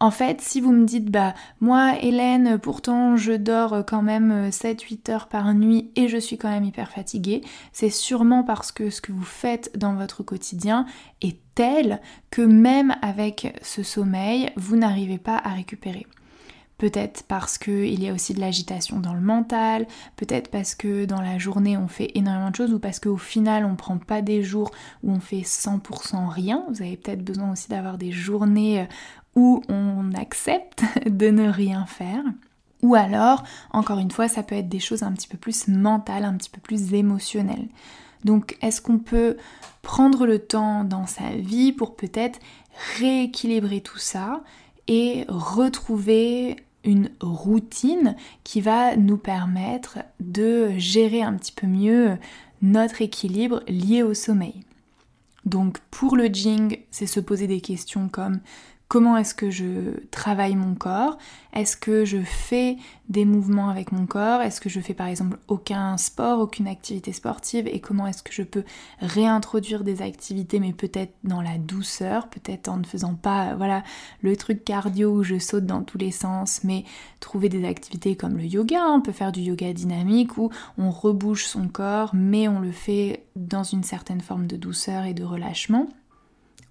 En 0.00 0.10
fait, 0.10 0.40
si 0.40 0.62
vous 0.62 0.72
me 0.72 0.86
dites, 0.86 1.10
bah, 1.10 1.34
moi, 1.60 1.98
Hélène, 2.00 2.58
pourtant, 2.58 3.14
je 3.16 3.34
dors 3.34 3.84
quand 3.86 4.00
même 4.00 4.48
7-8 4.48 5.10
heures 5.10 5.28
par 5.28 5.52
nuit 5.52 5.90
et 5.96 6.08
je 6.08 6.16
suis 6.16 6.38
quand 6.38 6.48
même 6.48 6.64
hyper 6.64 6.90
fatiguée, 6.90 7.42
c'est 7.72 7.90
sûrement 7.90 8.44
parce 8.44 8.72
que 8.72 8.88
ce 8.88 9.02
que 9.02 9.12
vous 9.12 9.22
faites 9.22 9.76
dans 9.76 9.92
votre 9.92 10.22
quotidien 10.22 10.86
est 11.20 11.36
tel 11.54 12.00
que 12.30 12.40
même 12.40 12.96
avec 13.02 13.54
ce 13.60 13.82
sommeil, 13.82 14.50
vous 14.56 14.76
n'arrivez 14.76 15.18
pas 15.18 15.36
à 15.36 15.50
récupérer. 15.50 16.06
Peut-être 16.82 17.22
parce 17.28 17.58
qu'il 17.58 18.02
y 18.02 18.08
a 18.08 18.12
aussi 18.12 18.34
de 18.34 18.40
l'agitation 18.40 18.98
dans 18.98 19.14
le 19.14 19.20
mental, 19.20 19.86
peut-être 20.16 20.50
parce 20.50 20.74
que 20.74 21.04
dans 21.04 21.20
la 21.20 21.38
journée 21.38 21.76
on 21.76 21.86
fait 21.86 22.10
énormément 22.16 22.50
de 22.50 22.56
choses 22.56 22.72
ou 22.72 22.80
parce 22.80 22.98
qu'au 22.98 23.16
final 23.16 23.64
on 23.64 23.76
prend 23.76 23.98
pas 23.98 24.20
des 24.20 24.42
jours 24.42 24.72
où 25.04 25.12
on 25.12 25.20
fait 25.20 25.42
100% 25.42 26.26
rien. 26.26 26.64
Vous 26.70 26.82
avez 26.82 26.96
peut-être 26.96 27.22
besoin 27.22 27.52
aussi 27.52 27.68
d'avoir 27.68 27.98
des 27.98 28.10
journées 28.10 28.80
euh, 28.80 28.84
où 29.36 29.62
on 29.68 30.12
accepte 30.14 30.82
de 31.06 31.30
ne 31.30 31.48
rien 31.48 31.86
faire. 31.86 32.24
Ou 32.82 32.96
alors, 32.96 33.44
encore 33.70 34.00
une 34.00 34.10
fois, 34.10 34.26
ça 34.26 34.42
peut 34.42 34.56
être 34.56 34.68
des 34.68 34.80
choses 34.80 35.04
un 35.04 35.12
petit 35.12 35.28
peu 35.28 35.38
plus 35.38 35.68
mentales, 35.68 36.24
un 36.24 36.34
petit 36.36 36.50
peu 36.50 36.60
plus 36.60 36.94
émotionnelles. 36.94 37.68
Donc, 38.24 38.58
est-ce 38.60 38.82
qu'on 38.82 38.98
peut 38.98 39.36
prendre 39.82 40.26
le 40.26 40.40
temps 40.40 40.82
dans 40.82 41.06
sa 41.06 41.30
vie 41.30 41.70
pour 41.70 41.94
peut-être 41.94 42.40
rééquilibrer 42.98 43.82
tout 43.82 43.98
ça 43.98 44.42
et 44.88 45.24
retrouver 45.28 46.56
une 46.84 47.10
routine 47.20 48.16
qui 48.44 48.60
va 48.60 48.96
nous 48.96 49.16
permettre 49.16 49.98
de 50.20 50.70
gérer 50.78 51.22
un 51.22 51.34
petit 51.34 51.52
peu 51.52 51.66
mieux 51.66 52.16
notre 52.60 53.02
équilibre 53.02 53.62
lié 53.68 54.02
au 54.02 54.14
sommeil. 54.14 54.64
Donc 55.44 55.78
pour 55.90 56.16
le 56.16 56.26
Jing, 56.26 56.78
c'est 56.90 57.06
se 57.06 57.20
poser 57.20 57.46
des 57.46 57.60
questions 57.60 58.08
comme 58.08 58.40
comment 58.92 59.16
est-ce 59.16 59.34
que 59.34 59.48
je 59.48 60.04
travaille 60.10 60.54
mon 60.54 60.74
corps? 60.74 61.16
Est-ce 61.54 61.78
que 61.78 62.04
je 62.04 62.18
fais 62.18 62.76
des 63.08 63.24
mouvements 63.24 63.70
avec 63.70 63.90
mon 63.90 64.04
corps? 64.04 64.42
Est-ce 64.42 64.60
que 64.60 64.68
je 64.68 64.80
fais 64.80 64.92
par 64.92 65.06
exemple 65.06 65.38
aucun 65.48 65.96
sport, 65.96 66.40
aucune 66.40 66.68
activité 66.68 67.14
sportive? 67.14 67.66
Et 67.68 67.80
comment 67.80 68.06
est-ce 68.06 68.22
que 68.22 68.34
je 68.34 68.42
peux 68.42 68.64
réintroduire 69.00 69.82
des 69.82 70.02
activités 70.02 70.60
mais 70.60 70.74
peut-être 70.74 71.14
dans 71.24 71.40
la 71.40 71.56
douceur, 71.56 72.28
peut-être 72.28 72.68
en 72.68 72.76
ne 72.76 72.84
faisant 72.84 73.14
pas 73.14 73.54
voilà 73.54 73.82
le 74.20 74.36
truc 74.36 74.62
cardio 74.62 75.10
où 75.10 75.22
je 75.22 75.38
saute 75.38 75.64
dans 75.64 75.84
tous 75.84 75.96
les 75.96 76.10
sens, 76.10 76.62
mais 76.62 76.84
trouver 77.18 77.48
des 77.48 77.66
activités 77.66 78.14
comme 78.14 78.36
le 78.36 78.44
yoga, 78.44 78.88
on 78.90 79.00
peut 79.00 79.12
faire 79.12 79.32
du 79.32 79.40
yoga 79.40 79.72
dynamique 79.72 80.36
où 80.36 80.50
on 80.76 80.90
rebouge 80.90 81.46
son 81.46 81.66
corps 81.66 82.10
mais 82.12 82.46
on 82.46 82.60
le 82.60 82.72
fait 82.72 83.24
dans 83.36 83.64
une 83.64 83.84
certaine 83.84 84.20
forme 84.20 84.46
de 84.46 84.56
douceur 84.56 85.06
et 85.06 85.14
de 85.14 85.24
relâchement. 85.24 85.88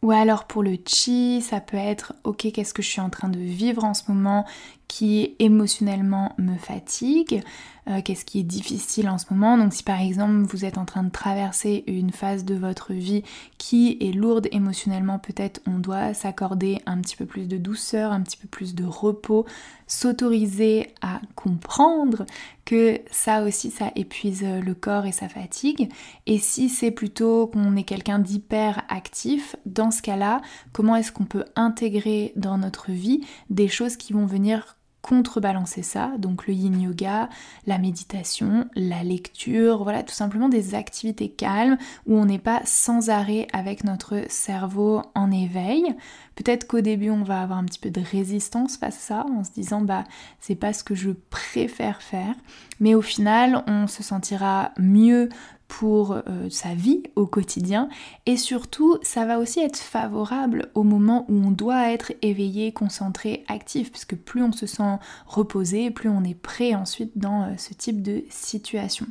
Ou 0.03 0.11
alors 0.11 0.45
pour 0.47 0.63
le 0.63 0.77
chi, 0.87 1.41
ça 1.41 1.61
peut 1.61 1.77
être 1.77 2.13
ok, 2.23 2.51
qu'est-ce 2.51 2.73
que 2.73 2.81
je 2.81 2.89
suis 2.89 3.01
en 3.01 3.11
train 3.11 3.29
de 3.29 3.37
vivre 3.39 3.83
en 3.83 3.93
ce 3.93 4.11
moment? 4.11 4.45
Qui 4.91 5.37
émotionnellement 5.39 6.35
me 6.37 6.57
fatigue, 6.57 7.41
euh, 7.87 8.01
qu'est-ce 8.03 8.25
qui 8.25 8.41
est 8.41 8.43
difficile 8.43 9.07
en 9.07 9.17
ce 9.17 9.25
moment. 9.31 9.57
Donc 9.57 9.71
si 9.71 9.83
par 9.83 10.01
exemple 10.01 10.43
vous 10.43 10.65
êtes 10.65 10.77
en 10.77 10.83
train 10.83 11.03
de 11.03 11.09
traverser 11.09 11.85
une 11.87 12.11
phase 12.11 12.43
de 12.43 12.55
votre 12.55 12.91
vie 12.91 13.23
qui 13.57 13.97
est 14.01 14.11
lourde 14.11 14.49
émotionnellement, 14.51 15.17
peut-être 15.17 15.61
on 15.65 15.79
doit 15.79 16.13
s'accorder 16.13 16.79
un 16.85 16.99
petit 16.99 17.15
peu 17.15 17.25
plus 17.25 17.47
de 17.47 17.55
douceur, 17.55 18.11
un 18.11 18.19
petit 18.19 18.35
peu 18.35 18.49
plus 18.49 18.75
de 18.75 18.83
repos, 18.83 19.45
s'autoriser 19.87 20.93
à 21.01 21.21
comprendre 21.35 22.25
que 22.65 22.99
ça 23.11 23.43
aussi 23.43 23.71
ça 23.71 23.93
épuise 23.95 24.43
le 24.43 24.73
corps 24.73 25.05
et 25.05 25.13
ça 25.13 25.29
fatigue. 25.29 25.89
Et 26.25 26.37
si 26.37 26.67
c'est 26.67 26.91
plutôt 26.91 27.47
qu'on 27.47 27.77
est 27.77 27.83
quelqu'un 27.83 28.19
d'hyper 28.19 28.83
actif, 28.89 29.55
dans 29.65 29.89
ce 29.89 30.01
cas-là, 30.01 30.41
comment 30.73 30.97
est-ce 30.97 31.13
qu'on 31.13 31.23
peut 31.23 31.45
intégrer 31.55 32.33
dans 32.35 32.57
notre 32.57 32.91
vie 32.91 33.21
des 33.49 33.69
choses 33.69 33.95
qui 33.95 34.11
vont 34.11 34.25
venir 34.25 34.75
contrebalancer 35.01 35.83
ça, 35.83 36.11
donc 36.17 36.47
le 36.47 36.53
yin 36.53 36.79
yoga, 36.79 37.29
la 37.65 37.77
méditation, 37.77 38.65
la 38.75 39.03
lecture, 39.03 39.83
voilà 39.83 40.03
tout 40.03 40.13
simplement 40.13 40.49
des 40.49 40.75
activités 40.75 41.29
calmes 41.29 41.77
où 42.05 42.17
on 42.17 42.25
n'est 42.25 42.39
pas 42.39 42.61
sans 42.65 43.09
arrêt 43.09 43.47
avec 43.53 43.83
notre 43.83 44.25
cerveau 44.29 45.01
en 45.15 45.31
éveil. 45.31 45.95
Peut-être 46.35 46.67
qu'au 46.67 46.81
début 46.81 47.09
on 47.09 47.23
va 47.23 47.41
avoir 47.41 47.59
un 47.59 47.65
petit 47.65 47.79
peu 47.79 47.89
de 47.89 48.01
résistance 48.01 48.77
face 48.77 48.97
à 48.97 48.99
ça 48.99 49.25
en 49.27 49.43
se 49.43 49.51
disant 49.51 49.81
bah 49.81 50.03
c'est 50.39 50.55
pas 50.55 50.73
ce 50.73 50.83
que 50.83 50.95
je 50.95 51.11
préfère 51.29 52.01
faire, 52.01 52.35
mais 52.79 52.95
au 52.95 53.01
final 53.01 53.63
on 53.67 53.87
se 53.87 54.03
sentira 54.03 54.71
mieux 54.77 55.29
pour 55.71 56.11
euh, 56.11 56.49
sa 56.49 56.73
vie 56.73 57.01
au 57.15 57.25
quotidien 57.25 57.87
et 58.25 58.35
surtout 58.35 58.97
ça 59.03 59.25
va 59.25 59.39
aussi 59.39 59.61
être 59.61 59.77
favorable 59.77 60.69
au 60.75 60.83
moment 60.83 61.25
où 61.29 61.35
on 61.35 61.49
doit 61.49 61.89
être 61.91 62.11
éveillé, 62.21 62.73
concentré, 62.73 63.45
actif 63.47 63.89
puisque 63.89 64.17
plus 64.17 64.43
on 64.43 64.51
se 64.51 64.65
sent 64.65 64.97
reposé, 65.25 65.89
plus 65.89 66.09
on 66.09 66.25
est 66.25 66.35
prêt 66.35 66.75
ensuite 66.75 67.17
dans 67.17 67.43
euh, 67.43 67.53
ce 67.57 67.73
type 67.73 68.01
de 68.01 68.25
situation. 68.29 69.07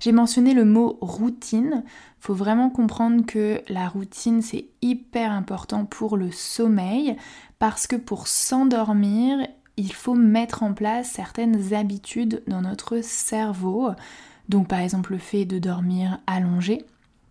J'ai 0.00 0.12
mentionné 0.12 0.52
le 0.52 0.66
mot 0.66 0.98
routine. 1.00 1.82
Faut 2.18 2.34
vraiment 2.34 2.68
comprendre 2.68 3.24
que 3.24 3.62
la 3.70 3.88
routine 3.88 4.42
c'est 4.42 4.66
hyper 4.82 5.32
important 5.32 5.86
pour 5.86 6.18
le 6.18 6.30
sommeil 6.30 7.16
parce 7.58 7.86
que 7.86 7.96
pour 7.96 8.28
s'endormir, 8.28 9.38
il 9.78 9.94
faut 9.94 10.14
mettre 10.14 10.62
en 10.62 10.74
place 10.74 11.08
certaines 11.08 11.72
habitudes 11.72 12.42
dans 12.46 12.60
notre 12.60 13.02
cerveau. 13.02 13.88
Donc 14.50 14.66
par 14.66 14.80
exemple 14.80 15.12
le 15.12 15.18
fait 15.18 15.44
de 15.44 15.60
dormir 15.60 16.18
allongé, 16.26 16.84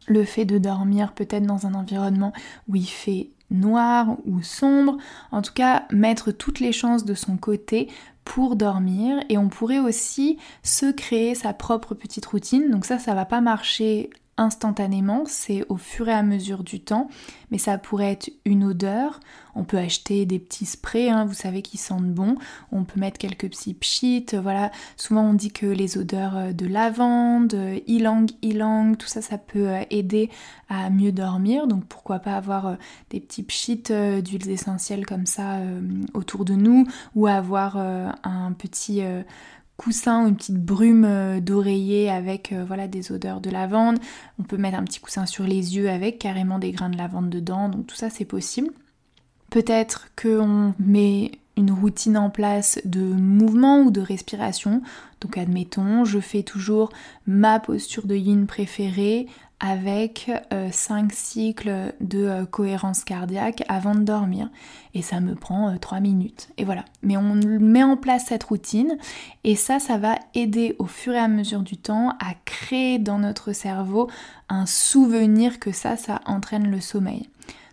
le 0.07 0.23
fait 0.23 0.45
de 0.45 0.57
dormir 0.57 1.13
peut-être 1.13 1.45
dans 1.45 1.67
un 1.67 1.73
environnement 1.73 2.31
où 2.69 2.77
il 2.77 2.87
fait 2.87 3.29
noir 3.51 4.15
ou 4.25 4.41
sombre, 4.41 4.97
en 5.31 5.41
tout 5.41 5.53
cas 5.53 5.83
mettre 5.91 6.31
toutes 6.31 6.61
les 6.61 6.71
chances 6.71 7.03
de 7.03 7.13
son 7.13 7.35
côté 7.35 7.89
pour 8.23 8.55
dormir 8.55 9.19
et 9.27 9.37
on 9.37 9.49
pourrait 9.49 9.79
aussi 9.79 10.37
se 10.63 10.91
créer 10.91 11.35
sa 11.35 11.51
propre 11.51 11.93
petite 11.93 12.25
routine. 12.25 12.71
Donc 12.71 12.85
ça 12.85 12.99
ça 12.99 13.13
va 13.13 13.25
pas 13.25 13.41
marcher 13.41 14.09
instantanément, 14.39 15.23
c'est 15.25 15.65
au 15.69 15.75
fur 15.77 16.07
et 16.07 16.13
à 16.13 16.23
mesure 16.23 16.63
du 16.63 16.79
temps, 16.79 17.09
mais 17.51 17.57
ça 17.57 17.77
pourrait 17.77 18.11
être 18.11 18.31
une 18.45 18.63
odeur. 18.63 19.19
On 19.55 19.63
peut 19.63 19.77
acheter 19.77 20.25
des 20.25 20.39
petits 20.39 20.65
sprays, 20.65 21.09
hein, 21.09 21.25
vous 21.25 21.33
savez, 21.33 21.61
qui 21.61 21.77
sentent 21.77 22.13
bon. 22.13 22.35
On 22.71 22.85
peut 22.85 22.99
mettre 22.99 23.17
quelques 23.17 23.49
petits 23.49 23.73
pchits. 23.73 24.25
Voilà, 24.33 24.71
souvent 24.95 25.23
on 25.23 25.33
dit 25.33 25.51
que 25.51 25.65
les 25.65 25.97
odeurs 25.97 26.37
euh, 26.37 26.51
de 26.53 26.65
lavande, 26.65 27.53
euh, 27.53 27.79
ylang 27.87 28.27
ylang, 28.41 28.95
tout 28.95 29.07
ça, 29.07 29.21
ça 29.21 29.37
peut 29.37 29.67
euh, 29.67 29.83
aider 29.89 30.29
à 30.69 30.89
mieux 30.89 31.11
dormir. 31.11 31.67
Donc 31.67 31.85
pourquoi 31.85 32.19
pas 32.19 32.35
avoir 32.35 32.77
des 33.09 33.19
petits 33.19 33.43
pchits 33.43 33.83
d'huiles 34.21 34.49
essentielles 34.49 35.05
comme 35.05 35.25
ça 35.25 35.57
autour 36.13 36.45
de 36.45 36.53
nous, 36.53 36.85
ou 37.15 37.25
avoir 37.25 37.75
un 37.77 38.53
petit 38.53 39.01
coussin 39.79 40.25
ou 40.25 40.27
une 40.27 40.35
petite 40.35 40.61
brume 40.63 41.05
euh, 41.05 41.39
d'oreiller 41.39 42.11
avec 42.11 42.51
euh, 42.51 42.65
voilà 42.67 42.87
des 42.87 43.11
odeurs 43.11 43.39
de 43.39 43.49
lavande. 43.49 43.97
On 44.37 44.43
peut 44.43 44.57
mettre 44.57 44.77
un 44.77 44.83
petit 44.83 44.99
coussin 44.99 45.25
sur 45.25 45.45
les 45.45 45.77
yeux 45.77 45.89
avec 45.89 46.19
carrément 46.19 46.59
des 46.59 46.71
grains 46.71 46.89
de 46.89 46.97
lavande 46.97 47.29
dedans. 47.29 47.69
Donc 47.69 47.87
tout 47.87 47.95
ça 47.95 48.09
c'est 48.09 48.25
possible. 48.25 48.69
Peut-être 49.49 50.09
qu'on 50.21 50.75
met 50.77 51.31
une 51.57 51.71
routine 51.71 52.17
en 52.17 52.29
place 52.29 52.79
de 52.85 53.01
mouvement 53.01 53.81
ou 53.81 53.89
de 53.89 54.01
respiration. 54.01 54.81
Donc 55.21 55.37
admettons, 55.37 56.05
je 56.05 56.19
fais 56.19 56.43
toujours 56.43 56.91
ma 57.25 57.59
posture 57.59 58.05
de 58.05 58.15
yin 58.15 58.47
préférée 58.47 59.27
avec 59.59 60.31
5 60.71 61.05
euh, 61.05 61.07
cycles 61.13 61.93
de 61.99 62.23
euh, 62.23 62.45
cohérence 62.45 63.03
cardiaque 63.03 63.63
avant 63.67 63.93
de 63.93 64.01
dormir. 64.01 64.49
Et 64.93 65.01
ça 65.01 65.19
me 65.19 65.35
prend 65.35 65.77
3 65.77 65.97
euh, 65.97 66.01
minutes. 66.01 66.49
Et 66.57 66.63
voilà. 66.63 66.85
Mais 67.03 67.17
on 67.17 67.35
met 67.35 67.83
en 67.83 67.97
place 67.97 68.25
cette 68.27 68.43
routine 68.43 68.97
et 69.43 69.55
ça, 69.55 69.79
ça 69.79 69.97
va 69.97 70.15
aider 70.33 70.75
au 70.79 70.85
fur 70.85 71.13
et 71.13 71.19
à 71.19 71.27
mesure 71.27 71.61
du 71.61 71.77
temps 71.77 72.11
à 72.19 72.33
créer 72.45 72.99
dans 72.99 73.19
notre 73.19 73.51
cerveau 73.51 74.09
un 74.47 74.65
souvenir 74.65 75.59
que 75.59 75.71
ça, 75.71 75.97
ça 75.97 76.21
entraîne 76.25 76.71
le 76.71 76.79
sommeil. 76.79 77.29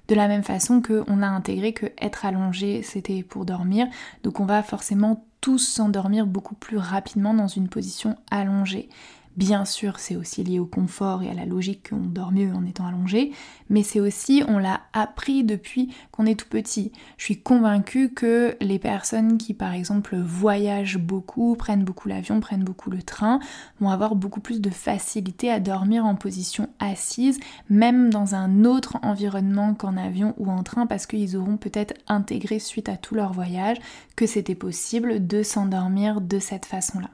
De 0.08 0.14
la 0.14 0.28
même 0.28 0.44
façon 0.44 0.82
qu'on 0.82 1.22
a 1.22 1.26
intégré 1.26 1.72
que 1.72 1.86
être 2.00 2.24
allongé 2.24 2.82
c'était 2.82 3.24
pour 3.24 3.44
dormir, 3.44 3.88
donc 4.22 4.38
on 4.38 4.44
va 4.44 4.62
forcément 4.62 5.24
tous 5.40 5.58
s'endormir 5.58 6.26
beaucoup 6.26 6.54
plus 6.54 6.76
rapidement 6.76 7.34
dans 7.34 7.48
une 7.48 7.68
position 7.68 8.16
allongée. 8.30 8.88
Bien 9.36 9.66
sûr, 9.66 9.98
c'est 9.98 10.16
aussi 10.16 10.42
lié 10.44 10.58
au 10.58 10.64
confort 10.64 11.22
et 11.22 11.28
à 11.28 11.34
la 11.34 11.44
logique 11.44 11.90
qu'on 11.90 11.96
dort 11.96 12.32
mieux 12.32 12.54
en 12.54 12.64
étant 12.64 12.86
allongé, 12.86 13.32
mais 13.68 13.82
c'est 13.82 14.00
aussi, 14.00 14.42
on 14.48 14.56
l'a 14.56 14.80
appris 14.94 15.44
depuis 15.44 15.92
qu'on 16.10 16.24
est 16.24 16.40
tout 16.40 16.48
petit. 16.48 16.90
Je 17.18 17.24
suis 17.24 17.42
convaincue 17.42 18.14
que 18.14 18.56
les 18.62 18.78
personnes 18.78 19.36
qui, 19.36 19.52
par 19.52 19.74
exemple, 19.74 20.16
voyagent 20.16 20.96
beaucoup, 20.96 21.54
prennent 21.54 21.84
beaucoup 21.84 22.08
l'avion, 22.08 22.40
prennent 22.40 22.64
beaucoup 22.64 22.88
le 22.88 23.02
train, 23.02 23.38
vont 23.78 23.90
avoir 23.90 24.14
beaucoup 24.14 24.40
plus 24.40 24.62
de 24.62 24.70
facilité 24.70 25.50
à 25.50 25.60
dormir 25.60 26.06
en 26.06 26.14
position 26.14 26.70
assise, 26.78 27.38
même 27.68 28.08
dans 28.08 28.34
un 28.34 28.64
autre 28.64 28.96
environnement 29.02 29.74
qu'en 29.74 29.98
avion 29.98 30.32
ou 30.38 30.50
en 30.50 30.62
train, 30.62 30.86
parce 30.86 31.04
qu'ils 31.04 31.36
auront 31.36 31.58
peut-être 31.58 31.92
intégré 32.08 32.58
suite 32.58 32.88
à 32.88 32.96
tout 32.96 33.14
leur 33.14 33.34
voyage 33.34 33.76
que 34.16 34.26
c'était 34.26 34.54
possible 34.54 35.26
de 35.26 35.42
s'endormir 35.42 36.22
de 36.22 36.38
cette 36.38 36.64
façon-là. 36.64 37.10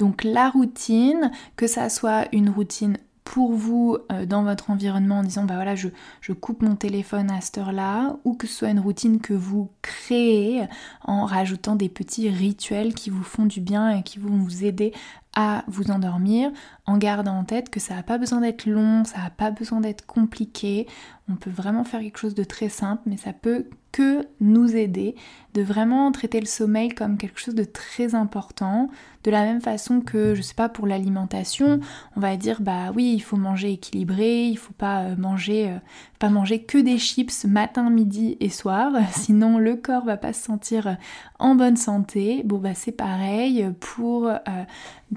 Donc 0.00 0.24
la 0.24 0.48
routine, 0.48 1.30
que 1.56 1.66
ça 1.66 1.90
soit 1.90 2.24
une 2.32 2.48
routine 2.48 2.96
pour 3.22 3.52
vous 3.52 3.98
euh, 4.10 4.24
dans 4.24 4.42
votre 4.44 4.70
environnement 4.70 5.18
en 5.18 5.22
disant 5.22 5.44
bah 5.44 5.56
voilà 5.56 5.76
je, 5.76 5.88
je 6.22 6.32
coupe 6.32 6.62
mon 6.62 6.74
téléphone 6.74 7.30
à 7.30 7.42
cette 7.42 7.58
heure-là 7.58 8.16
ou 8.24 8.34
que 8.34 8.46
ce 8.46 8.54
soit 8.54 8.70
une 8.70 8.80
routine 8.80 9.20
que 9.20 9.34
vous 9.34 9.70
créez 9.82 10.62
en 11.04 11.26
rajoutant 11.26 11.76
des 11.76 11.90
petits 11.90 12.30
rituels 12.30 12.94
qui 12.94 13.10
vous 13.10 13.22
font 13.22 13.44
du 13.44 13.60
bien 13.60 13.90
et 13.90 14.02
qui 14.02 14.18
vont 14.18 14.38
vous 14.38 14.64
aider 14.64 14.94
à 15.36 15.64
vous 15.68 15.90
endormir 15.90 16.50
en 16.86 16.96
gardant 16.96 17.36
en 17.38 17.44
tête 17.44 17.68
que 17.68 17.78
ça 17.78 17.94
n'a 17.94 18.02
pas 18.02 18.16
besoin 18.16 18.40
d'être 18.40 18.64
long, 18.64 19.04
ça 19.04 19.18
n'a 19.18 19.30
pas 19.30 19.50
besoin 19.50 19.80
d'être 19.80 20.06
compliqué. 20.06 20.88
On 21.28 21.36
peut 21.36 21.50
vraiment 21.50 21.84
faire 21.84 22.00
quelque 22.00 22.18
chose 22.18 22.34
de 22.34 22.42
très 22.42 22.70
simple, 22.70 23.02
mais 23.04 23.18
ça 23.18 23.34
peut 23.34 23.66
que 23.92 24.26
nous 24.40 24.76
aider 24.76 25.14
de 25.54 25.62
vraiment 25.62 26.12
traiter 26.12 26.38
le 26.38 26.46
sommeil 26.46 26.90
comme 26.90 27.18
quelque 27.18 27.40
chose 27.40 27.54
de 27.54 27.64
très 27.64 28.14
important. 28.14 28.88
De 29.24 29.30
la 29.30 29.42
même 29.42 29.60
façon 29.60 30.00
que, 30.00 30.34
je 30.34 30.42
sais 30.42 30.54
pas, 30.54 30.68
pour 30.68 30.86
l'alimentation, 30.86 31.80
on 32.16 32.20
va 32.20 32.36
dire 32.36 32.60
bah 32.60 32.92
oui, 32.94 33.12
il 33.14 33.20
faut 33.20 33.36
manger 33.36 33.72
équilibré, 33.72 34.46
il 34.46 34.56
faut 34.56 34.72
pas 34.72 35.02
euh, 35.02 35.16
manger, 35.16 35.70
euh, 35.70 35.78
pas 36.18 36.30
manger 36.30 36.62
que 36.62 36.78
des 36.78 36.98
chips 36.98 37.44
matin, 37.44 37.90
midi 37.90 38.36
et 38.40 38.48
soir, 38.48 38.92
sinon 39.12 39.58
le 39.58 39.76
corps 39.76 40.04
va 40.04 40.16
pas 40.16 40.32
se 40.32 40.42
sentir 40.42 40.96
en 41.38 41.54
bonne 41.54 41.76
santé. 41.76 42.42
Bon 42.44 42.58
bah 42.58 42.74
c'est 42.74 42.92
pareil 42.92 43.68
pour 43.80 44.28
euh, 44.28 44.38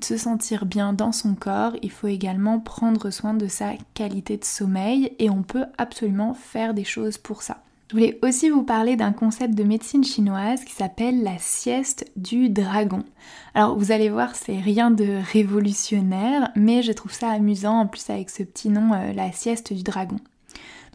se 0.01 0.17
sentir 0.17 0.65
bien 0.65 0.93
dans 0.93 1.11
son 1.11 1.35
corps, 1.35 1.73
il 1.81 1.91
faut 1.91 2.07
également 2.07 2.59
prendre 2.59 3.09
soin 3.11 3.33
de 3.33 3.47
sa 3.47 3.73
qualité 3.93 4.37
de 4.37 4.45
sommeil 4.45 5.13
et 5.19 5.29
on 5.29 5.43
peut 5.43 5.65
absolument 5.77 6.33
faire 6.33 6.73
des 6.73 6.83
choses 6.83 7.17
pour 7.17 7.43
ça. 7.43 7.62
Je 7.89 7.95
voulais 7.95 8.17
aussi 8.23 8.49
vous 8.49 8.63
parler 8.63 8.95
d'un 8.95 9.11
concept 9.11 9.55
de 9.55 9.63
médecine 9.63 10.03
chinoise 10.03 10.63
qui 10.63 10.73
s'appelle 10.73 11.21
la 11.21 11.37
sieste 11.37 12.09
du 12.15 12.49
dragon. 12.49 13.03
Alors 13.53 13.77
vous 13.77 13.91
allez 13.91 14.09
voir, 14.09 14.35
c'est 14.35 14.59
rien 14.59 14.89
de 14.89 15.19
révolutionnaire, 15.31 16.49
mais 16.55 16.81
je 16.81 16.91
trouve 16.91 17.13
ça 17.13 17.29
amusant 17.29 17.81
en 17.81 17.87
plus 17.87 18.09
avec 18.09 18.29
ce 18.29 18.41
petit 18.41 18.69
nom, 18.69 18.93
euh, 18.93 19.13
la 19.13 19.31
sieste 19.31 19.73
du 19.73 19.83
dragon. 19.83 20.17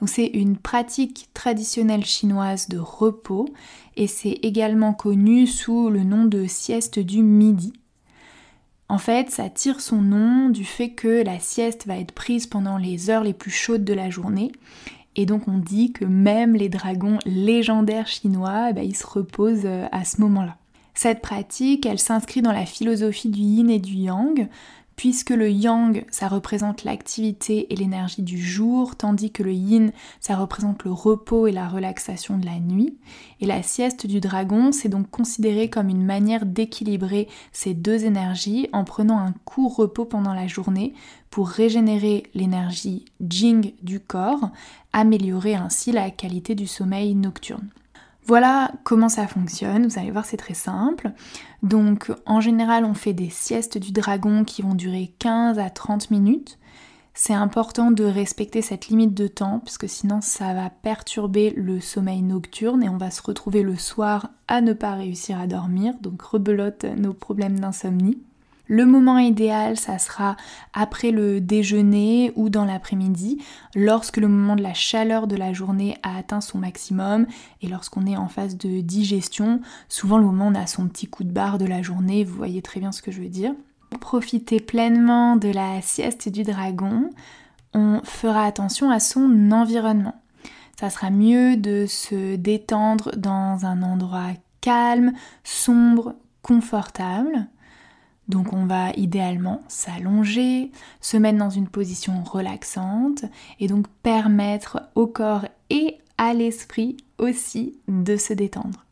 Donc 0.00 0.08
c'est 0.08 0.26
une 0.26 0.56
pratique 0.56 1.28
traditionnelle 1.34 2.04
chinoise 2.04 2.68
de 2.68 2.78
repos 2.78 3.48
et 3.96 4.06
c'est 4.06 4.38
également 4.42 4.94
connu 4.94 5.46
sous 5.46 5.90
le 5.90 6.04
nom 6.04 6.24
de 6.24 6.46
sieste 6.46 6.98
du 6.98 7.22
midi. 7.22 7.72
En 8.88 8.98
fait, 8.98 9.30
ça 9.30 9.50
tire 9.50 9.80
son 9.82 10.00
nom 10.00 10.48
du 10.48 10.64
fait 10.64 10.90
que 10.90 11.22
la 11.22 11.38
sieste 11.38 11.86
va 11.86 11.98
être 11.98 12.12
prise 12.12 12.46
pendant 12.46 12.78
les 12.78 13.10
heures 13.10 13.24
les 13.24 13.34
plus 13.34 13.50
chaudes 13.50 13.84
de 13.84 13.92
la 13.92 14.08
journée. 14.08 14.50
Et 15.18 15.26
donc 15.26 15.48
on 15.48 15.58
dit 15.58 15.92
que 15.92 16.04
même 16.04 16.54
les 16.54 16.68
dragons 16.68 17.18
légendaires 17.26 18.06
chinois, 18.06 18.68
eh 18.70 18.72
ben, 18.72 18.84
ils 18.84 18.96
se 18.96 19.04
reposent 19.04 19.66
euh, 19.66 19.86
à 19.90 20.04
ce 20.04 20.20
moment-là. 20.20 20.56
Cette 20.94 21.22
pratique, 21.22 21.86
elle 21.86 21.98
s'inscrit 21.98 22.40
dans 22.40 22.52
la 22.52 22.66
philosophie 22.66 23.28
du 23.28 23.40
yin 23.40 23.68
et 23.68 23.80
du 23.80 23.94
yang, 23.94 24.48
puisque 24.98 25.30
le 25.30 25.48
yang, 25.48 26.04
ça 26.10 26.26
représente 26.26 26.82
l'activité 26.82 27.72
et 27.72 27.76
l'énergie 27.76 28.22
du 28.22 28.36
jour, 28.36 28.96
tandis 28.96 29.30
que 29.30 29.44
le 29.44 29.52
yin, 29.52 29.92
ça 30.18 30.34
représente 30.34 30.82
le 30.82 30.90
repos 30.90 31.46
et 31.46 31.52
la 31.52 31.68
relaxation 31.68 32.36
de 32.36 32.44
la 32.44 32.58
nuit. 32.58 32.98
Et 33.40 33.46
la 33.46 33.62
sieste 33.62 34.08
du 34.08 34.18
dragon, 34.18 34.72
c'est 34.72 34.88
donc 34.88 35.08
considéré 35.08 35.70
comme 35.70 35.88
une 35.88 36.04
manière 36.04 36.44
d'équilibrer 36.44 37.28
ces 37.52 37.74
deux 37.74 38.06
énergies 38.06 38.68
en 38.72 38.82
prenant 38.82 39.18
un 39.18 39.34
court 39.44 39.76
repos 39.76 40.04
pendant 40.04 40.34
la 40.34 40.48
journée 40.48 40.94
pour 41.30 41.48
régénérer 41.48 42.24
l'énergie 42.34 43.04
jing 43.20 43.74
du 43.82 44.00
corps, 44.00 44.50
améliorer 44.92 45.54
ainsi 45.54 45.92
la 45.92 46.10
qualité 46.10 46.56
du 46.56 46.66
sommeil 46.66 47.14
nocturne. 47.14 47.68
Voilà 48.28 48.72
comment 48.84 49.08
ça 49.08 49.26
fonctionne, 49.26 49.86
vous 49.86 49.98
allez 49.98 50.10
voir 50.10 50.26
c'est 50.26 50.36
très 50.36 50.52
simple. 50.52 51.12
Donc 51.62 52.12
en 52.26 52.42
général 52.42 52.84
on 52.84 52.92
fait 52.92 53.14
des 53.14 53.30
siestes 53.30 53.78
du 53.78 53.90
dragon 53.90 54.44
qui 54.44 54.60
vont 54.60 54.74
durer 54.74 55.14
15 55.18 55.58
à 55.58 55.70
30 55.70 56.10
minutes. 56.10 56.58
C'est 57.14 57.32
important 57.32 57.90
de 57.90 58.04
respecter 58.04 58.60
cette 58.60 58.88
limite 58.88 59.14
de 59.14 59.28
temps 59.28 59.60
puisque 59.60 59.88
sinon 59.88 60.20
ça 60.20 60.52
va 60.52 60.68
perturber 60.68 61.54
le 61.56 61.80
sommeil 61.80 62.20
nocturne 62.20 62.82
et 62.82 62.90
on 62.90 62.98
va 62.98 63.10
se 63.10 63.22
retrouver 63.22 63.62
le 63.62 63.76
soir 63.76 64.28
à 64.46 64.60
ne 64.60 64.74
pas 64.74 64.92
réussir 64.92 65.40
à 65.40 65.46
dormir, 65.46 65.94
donc 66.02 66.20
rebelote 66.20 66.84
nos 66.84 67.14
problèmes 67.14 67.58
d'insomnie. 67.58 68.22
Le 68.70 68.84
moment 68.84 69.16
idéal, 69.16 69.78
ça 69.78 69.98
sera 69.98 70.36
après 70.74 71.10
le 71.10 71.40
déjeuner 71.40 72.32
ou 72.36 72.50
dans 72.50 72.66
l'après-midi, 72.66 73.42
lorsque 73.74 74.18
le 74.18 74.28
moment 74.28 74.56
de 74.56 74.62
la 74.62 74.74
chaleur 74.74 75.26
de 75.26 75.36
la 75.36 75.54
journée 75.54 75.96
a 76.02 76.18
atteint 76.18 76.42
son 76.42 76.58
maximum 76.58 77.26
et 77.62 77.68
lorsqu'on 77.68 78.04
est 78.04 78.18
en 78.18 78.28
phase 78.28 78.58
de 78.58 78.82
digestion. 78.82 79.62
Souvent, 79.88 80.18
le 80.18 80.26
moment 80.26 80.48
on 80.48 80.54
a 80.54 80.66
son 80.66 80.86
petit 80.86 81.06
coup 81.06 81.24
de 81.24 81.32
barre 81.32 81.56
de 81.56 81.64
la 81.64 81.80
journée, 81.80 82.24
vous 82.24 82.36
voyez 82.36 82.60
très 82.60 82.78
bien 82.78 82.92
ce 82.92 83.00
que 83.00 83.10
je 83.10 83.22
veux 83.22 83.28
dire. 83.28 83.54
Pour 83.88 84.00
profiter 84.00 84.60
pleinement 84.60 85.36
de 85.36 85.48
la 85.48 85.80
sieste 85.80 86.28
du 86.28 86.42
dragon, 86.42 87.08
on 87.72 88.02
fera 88.04 88.44
attention 88.44 88.90
à 88.90 89.00
son 89.00 89.50
environnement. 89.50 90.20
Ça 90.78 90.90
sera 90.90 91.08
mieux 91.08 91.56
de 91.56 91.86
se 91.88 92.36
détendre 92.36 93.16
dans 93.16 93.64
un 93.64 93.82
endroit 93.82 94.34
calme, 94.60 95.12
sombre, 95.42 96.14
confortable. 96.42 97.48
Donc 98.28 98.52
on 98.52 98.66
va 98.66 98.90
idéalement 98.92 99.62
s'allonger, 99.68 100.70
se 101.00 101.16
mettre 101.16 101.38
dans 101.38 101.50
une 101.50 101.68
position 101.68 102.22
relaxante 102.22 103.24
et 103.58 103.68
donc 103.68 103.88
permettre 104.02 104.82
au 104.94 105.06
corps 105.06 105.46
et 105.70 105.96
à 106.18 106.34
l'esprit 106.34 106.96
aussi 107.18 107.78
de 107.88 108.16
se 108.16 108.34
détendre. 108.34 108.84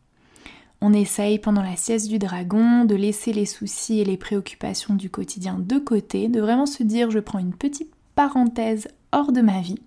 On 0.80 0.92
essaye 0.92 1.38
pendant 1.38 1.62
la 1.62 1.76
sieste 1.76 2.08
du 2.08 2.18
dragon 2.18 2.84
de 2.84 2.94
laisser 2.94 3.32
les 3.32 3.46
soucis 3.46 4.00
et 4.00 4.04
les 4.04 4.16
préoccupations 4.16 4.94
du 4.94 5.10
quotidien 5.10 5.58
de 5.58 5.78
côté, 5.78 6.28
de 6.28 6.40
vraiment 6.40 6.66
se 6.66 6.82
dire 6.82 7.10
je 7.10 7.18
prends 7.18 7.38
une 7.38 7.54
petite 7.54 7.92
parenthèse 8.14 8.88
hors 9.12 9.32
de 9.32 9.40
ma 9.40 9.60
vie. 9.60 9.80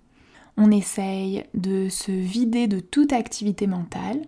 On 0.56 0.70
essaye 0.70 1.44
de 1.54 1.88
se 1.88 2.10
vider 2.10 2.66
de 2.66 2.80
toute 2.80 3.12
activité 3.12 3.66
mentale 3.66 4.20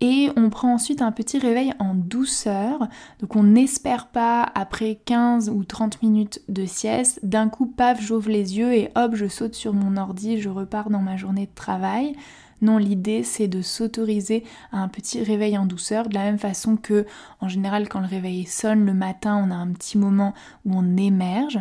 et 0.00 0.30
on 0.36 0.50
prend 0.50 0.74
ensuite 0.74 1.02
un 1.02 1.12
petit 1.12 1.38
réveil 1.38 1.72
en 1.78 1.94
douceur. 1.94 2.88
Donc 3.20 3.36
on 3.36 3.42
n'espère 3.42 4.08
pas 4.08 4.42
après 4.54 4.98
15 5.04 5.50
ou 5.50 5.64
30 5.64 6.02
minutes 6.02 6.42
de 6.48 6.66
sieste, 6.66 7.20
d'un 7.22 7.48
coup 7.48 7.66
paf 7.66 8.00
j'ouvre 8.00 8.30
les 8.30 8.58
yeux 8.58 8.74
et 8.74 8.90
hop 8.96 9.14
je 9.14 9.26
saute 9.26 9.54
sur 9.54 9.72
mon 9.72 9.96
ordi, 9.96 10.40
je 10.40 10.48
repars 10.48 10.90
dans 10.90 11.00
ma 11.00 11.16
journée 11.16 11.46
de 11.46 11.54
travail. 11.54 12.14
Non, 12.62 12.78
l'idée 12.78 13.22
c'est 13.24 13.48
de 13.48 13.62
s'autoriser 13.62 14.44
à 14.72 14.78
un 14.78 14.88
petit 14.88 15.22
réveil 15.22 15.58
en 15.58 15.66
douceur, 15.66 16.08
de 16.08 16.14
la 16.14 16.24
même 16.24 16.38
façon 16.38 16.76
que 16.76 17.06
en 17.40 17.48
général 17.48 17.88
quand 17.88 18.00
le 18.00 18.06
réveil 18.06 18.46
sonne 18.46 18.84
le 18.84 18.94
matin, 18.94 19.42
on 19.46 19.50
a 19.50 19.56
un 19.56 19.68
petit 19.68 19.98
moment 19.98 20.34
où 20.64 20.72
on 20.74 20.96
émerge. 20.96 21.60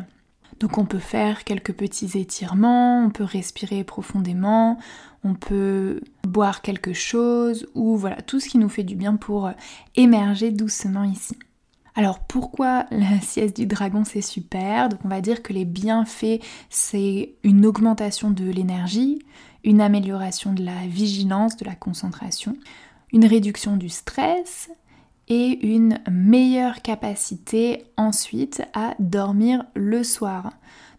Donc 0.60 0.78
on 0.78 0.86
peut 0.86 1.00
faire 1.00 1.44
quelques 1.44 1.74
petits 1.74 2.18
étirements, 2.18 3.04
on 3.04 3.10
peut 3.10 3.24
respirer 3.24 3.84
profondément, 3.84 4.78
on 5.24 5.34
peut 5.34 6.02
boire 6.28 6.62
quelque 6.62 6.94
chose 6.94 7.68
ou 7.76 7.96
voilà, 7.96 8.22
tout 8.22 8.40
ce 8.40 8.50
qui 8.50 8.58
nous 8.58 8.70
fait 8.70 8.84
du 8.84 8.96
bien 8.96 9.16
pour 9.16 9.52
émerger 9.96 10.52
doucement 10.52 11.04
ici. 11.04 11.38
Alors 11.96 12.20
pourquoi 12.20 12.86
la 12.92 13.20
sieste 13.22 13.56
du 13.56 13.66
dragon 13.66 14.04
c'est 14.04 14.22
super? 14.22 14.90
Donc 14.90 15.00
on 15.04 15.10
va 15.10 15.22
dire 15.22 15.44
que 15.44 15.54
les 15.54 15.66
bienfaits 15.66 16.42
c'est 16.70 17.36
une 17.44 17.66
augmentation 17.66 18.32
de 18.32 18.50
l'énergie, 18.50 19.20
une 19.64 19.82
amélioration 19.82 20.54
de 20.54 20.64
la 20.64 20.88
vigilance, 20.88 21.58
de 21.58 21.66
la 21.66 21.76
concentration, 21.76 22.58
une 23.12 23.26
réduction 23.26 23.78
du 23.78 23.90
stress, 23.90 24.70
et 25.28 25.66
une 25.66 26.00
meilleure 26.12 26.82
capacité 26.82 27.86
ensuite 27.98 28.64
à 28.74 28.96
dormir 29.00 29.66
le 29.74 30.04
soir. 30.04 30.52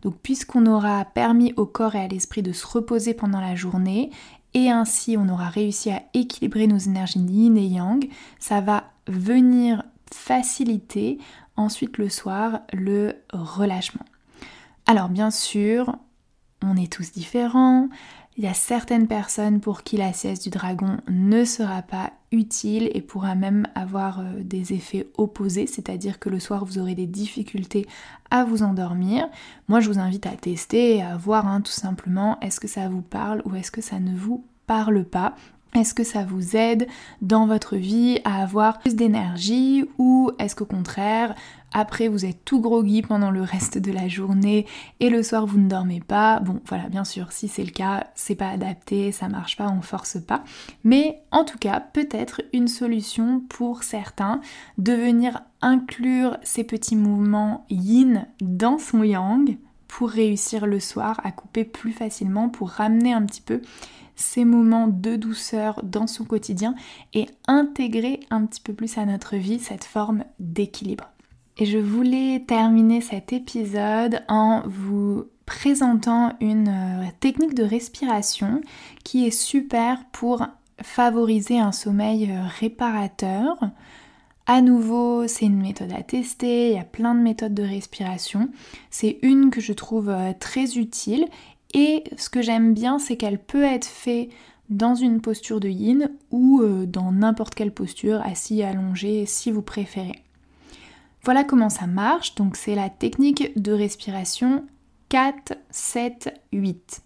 Donc 0.05 0.19
puisqu'on 0.23 0.67
aura 0.67 1.05
permis 1.07 1.55
au 1.57 1.67
corps 1.67 1.95
et 1.97 2.01
à 2.05 2.09
l'esprit 2.09 2.43
de 2.43 2.53
se 2.53 2.67
reposer 2.67 3.15
pendant 3.15 3.41
la 3.41 3.57
journée 3.57 4.11
et 4.53 4.71
ainsi 4.71 5.17
on 5.17 5.29
aura 5.29 5.49
réussi 5.49 5.91
à 5.91 6.03
équilibrer 6.13 6.67
nos 6.67 6.79
énergies 6.79 7.19
yin 7.19 7.57
et 7.57 7.67
yang, 7.67 8.07
ça 8.39 8.61
va 8.61 8.85
venir 9.09 9.83
faciliter 10.13 11.19
ensuite 11.57 11.99
le 11.99 12.09
soir 12.09 12.61
le 12.73 13.15
relâchement. 13.33 14.05
Alors 14.87 15.09
bien 15.09 15.31
sûr, 15.31 15.97
on 16.63 16.77
est 16.77 16.93
tous 16.93 17.13
différents, 17.13 17.89
il 18.37 18.45
y 18.45 18.49
a 18.49 18.55
certaines 18.55 19.07
personnes 19.07 19.61
pour 19.61 19.83
qui 19.83 19.97
la 19.97 20.13
sieste 20.13 20.43
du 20.43 20.51
dragon 20.51 20.97
ne 21.09 21.45
sera 21.45 21.83
pas 21.83 22.13
utile 22.33 22.91
et 22.93 23.01
pourra 23.01 23.37
même 23.37 23.69
avoir 23.77 24.21
euh, 24.21 24.25
des 24.41 24.73
effets 24.73 25.07
opposés, 25.17 25.67
c'est-à-dire 25.67 26.19
que 26.19 26.29
le 26.29 26.41
soir 26.41 26.65
vous 26.65 26.79
aurez 26.79 26.97
des 26.97 27.07
difficultés 27.07 27.87
à 28.31 28.45
vous 28.45 28.65
endormir. 28.65 29.29
Moi 29.69 29.79
je 29.79 29.89
vous 29.89 30.01
invite 30.01 30.27
à 30.27 30.37
tester 30.37 30.97
et 30.97 31.03
à 31.03 31.17
voir 31.17 31.47
hein, 31.47 31.61
tout 31.61 31.71
simplement 31.71 32.41
est-ce 32.41 32.59
que 32.59 32.67
ça 32.67 32.89
vous 32.89 33.03
parle 33.03 33.41
ou 33.45 33.55
est-ce 33.55 33.71
que 33.71 33.81
ça 33.81 34.01
ne 34.01 34.17
vous 34.17 34.45
parle 34.67 35.05
pas. 35.05 35.35
Est-ce 35.75 35.95
que 35.95 36.05
ça 36.05 36.25
vous 36.25 36.57
aide 36.57 36.87
dans 37.21 37.47
votre 37.47 37.77
vie 37.77 38.21
à 38.25 38.43
avoir 38.43 38.79
plus 38.79 38.95
d'énergie 38.95 39.85
ou 39.99 40.31
est-ce 40.39 40.55
qu'au 40.55 40.65
contraire, 40.65 41.35
après 41.73 42.07
vous 42.07 42.25
êtes 42.25 42.45
tout 42.45 42.61
groggy 42.61 43.03
pendant 43.03 43.31
le 43.33 43.43
reste 43.43 43.79
de 43.79 43.91
la 43.91 44.07
journée 44.07 44.67
et 45.01 45.11
le 45.11 45.23
soir 45.25 45.47
vous 45.47 45.59
ne 45.59 45.69
dormez 45.69 46.01
pas? 46.01 46.39
Bon, 46.39 46.61
voilà, 46.67 46.89
bien 46.89 47.05
sûr, 47.05 47.33
si 47.33 47.49
c'est 47.49 47.65
le 47.65 47.73
cas, 47.73 48.07
c'est 48.15 48.37
pas 48.37 48.51
adapté, 48.51 49.11
ça 49.11 49.29
marche 49.29 49.57
pas, 49.57 49.69
on 49.69 49.83
force 49.83 50.19
pas. 50.25 50.45
Mais 50.85 51.21
en 51.33 51.45
tout 51.45 51.59
cas, 51.59 51.81
peut-être 51.81 52.43
une 52.53 52.69
solution 52.69 53.41
pour 53.49 53.83
certains 53.83 54.41
de 54.79 54.93
venir 54.93 55.41
inclure 55.61 56.37
ces 56.43 56.63
petits 56.63 56.97
mouvements 56.97 57.67
yin 57.69 58.27
dans 58.41 58.79
son 58.79 59.03
yang 59.03 59.59
pour 59.89 60.09
réussir 60.09 60.67
le 60.67 60.81
soir 60.81 61.21
à 61.25 61.31
couper 61.33 61.65
plus 61.65 61.93
facilement, 61.93 62.49
pour 62.49 62.71
ramener 62.71 63.13
un 63.13 63.23
petit 63.23 63.43
peu 63.43 63.61
ces 64.17 64.45
moments 64.45 64.89
de 64.89 65.17
douceur 65.17 65.81
dans 65.83 66.07
son 66.07 66.25
quotidien 66.25 66.75
et 67.13 67.27
intégrer 67.47 68.21
un 68.31 68.47
petit 68.47 68.61
peu 68.61 68.73
plus 68.73 68.99
à 68.99 69.07
notre 69.07 69.37
vie 69.37 69.59
cette 69.59 69.85
forme 69.85 70.25
d'équilibre. 70.39 71.11
Et 71.57 71.67
je 71.67 71.79
voulais 71.79 72.45
terminer 72.47 73.01
cet 73.01 73.33
épisode 73.33 74.23
en 74.29 74.63
vous 74.67 75.27
présentant 75.47 76.33
une 76.41 76.69
euh, 76.69 77.07
technique 77.21 77.55
de 77.55 77.65
respiration 77.65 78.61
qui 79.05 79.27
est 79.27 79.31
super 79.31 80.05
pour 80.11 80.47
favoriser 80.83 81.59
un 81.59 81.73
sommeil 81.73 82.31
euh, 82.31 82.43
réparateur. 82.59 83.59
À 84.47 84.61
nouveau, 84.61 85.27
c'est 85.27 85.47
une 85.47 85.63
méthode 85.63 85.93
à 85.93 86.03
tester, 86.03 86.71
il 86.71 86.77
y 86.77 86.79
a 86.79 86.85
plein 86.85 87.15
de 87.15 87.21
méthodes 87.21 87.55
de 87.55 87.63
respiration. 87.63 88.51
C'est 88.91 89.19
une 89.23 89.51
que 89.51 89.61
je 89.61 89.73
trouve 89.73 90.11
euh, 90.11 90.33
très 90.39 90.77
utile 90.77 91.27
et 91.75 92.05
ce 92.17 92.31
que 92.31 92.41
j'aime 92.41 92.73
bien, 92.73 92.99
c'est 93.01 93.17
qu'elle 93.17 93.39
peut 93.39 93.65
être 93.65 93.87
faite 93.87 94.31
dans 94.71 94.95
une 94.95 95.21
posture 95.21 95.61
de 95.61 95.69
yin 95.69 96.11
ou 96.31 96.63
euh, 96.63 96.87
dans 96.87 97.13
n'importe 97.13 97.55
quelle 97.55 97.75
posture, 97.75 98.23
assis, 98.23 98.63
allongé, 98.63 99.27
si 99.27 99.51
vous 99.51 99.61
préférez. 99.61 100.23
Voilà 101.25 101.43
comment 101.43 101.69
ça 101.69 101.87
marche. 101.87 102.37
Donc 102.37 102.57
c'est 102.57 102.77
la 102.77 102.89
technique 102.89 103.61
de 103.61 103.73
respiration 103.73 104.65
4, 105.09 105.55
7, 105.71 106.41
8. 106.53 107.03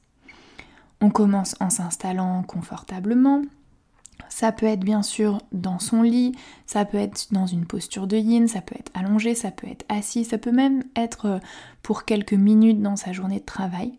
On 1.01 1.11
commence 1.11 1.57
en 1.61 1.71
s'installant 1.71 2.43
confortablement. 2.43 3.43
Ça 4.29 4.53
peut 4.53 4.67
être 4.67 4.85
bien 4.85 5.03
sûr 5.03 5.39
dans 5.53 5.79
son 5.79 6.03
lit, 6.03 6.33
ça 6.67 6.85
peut 6.85 6.99
être 6.99 7.33
dans 7.33 7.47
une 7.47 7.65
posture 7.65 8.07
de 8.07 8.17
yin, 8.17 8.47
ça 8.47 8.61
peut 8.61 8.75
être 8.79 8.93
allongé, 8.95 9.35
ça 9.35 9.51
peut 9.51 9.69
être 9.69 9.87
assis, 9.89 10.25
ça 10.25 10.37
peut 10.37 10.53
même 10.53 10.83
être 10.97 11.27
euh, 11.27 11.39
pour 11.83 12.05
quelques 12.05 12.35
minutes 12.35 12.83
dans 12.83 12.97
sa 12.97 13.13
journée 13.13 13.41
de 13.41 13.45
travail 13.45 13.95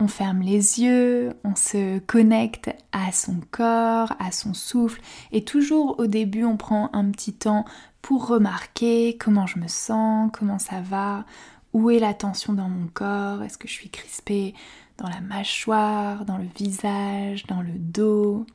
on 0.00 0.08
ferme 0.08 0.40
les 0.40 0.80
yeux, 0.80 1.32
on 1.44 1.54
se 1.54 1.98
connecte 2.00 2.70
à 2.92 3.12
son 3.12 3.40
corps, 3.50 4.12
à 4.18 4.30
son 4.32 4.54
souffle 4.54 5.00
et 5.32 5.44
toujours 5.44 5.98
au 5.98 6.06
début 6.06 6.44
on 6.44 6.56
prend 6.56 6.90
un 6.92 7.10
petit 7.10 7.32
temps 7.32 7.64
pour 8.02 8.28
remarquer 8.28 9.16
comment 9.18 9.46
je 9.46 9.58
me 9.58 9.68
sens, 9.68 10.30
comment 10.32 10.58
ça 10.58 10.80
va, 10.80 11.24
où 11.72 11.90
est 11.90 11.98
la 11.98 12.14
tension 12.14 12.52
dans 12.52 12.68
mon 12.68 12.86
corps, 12.86 13.42
est-ce 13.42 13.58
que 13.58 13.68
je 13.68 13.72
suis 13.72 13.90
crispée 13.90 14.54
dans 14.98 15.08
la 15.08 15.20
mâchoire, 15.20 16.24
dans 16.24 16.38
le 16.38 16.48
visage, 16.56 17.46
dans 17.46 17.60
le 17.60 17.72
dos, 17.72 18.46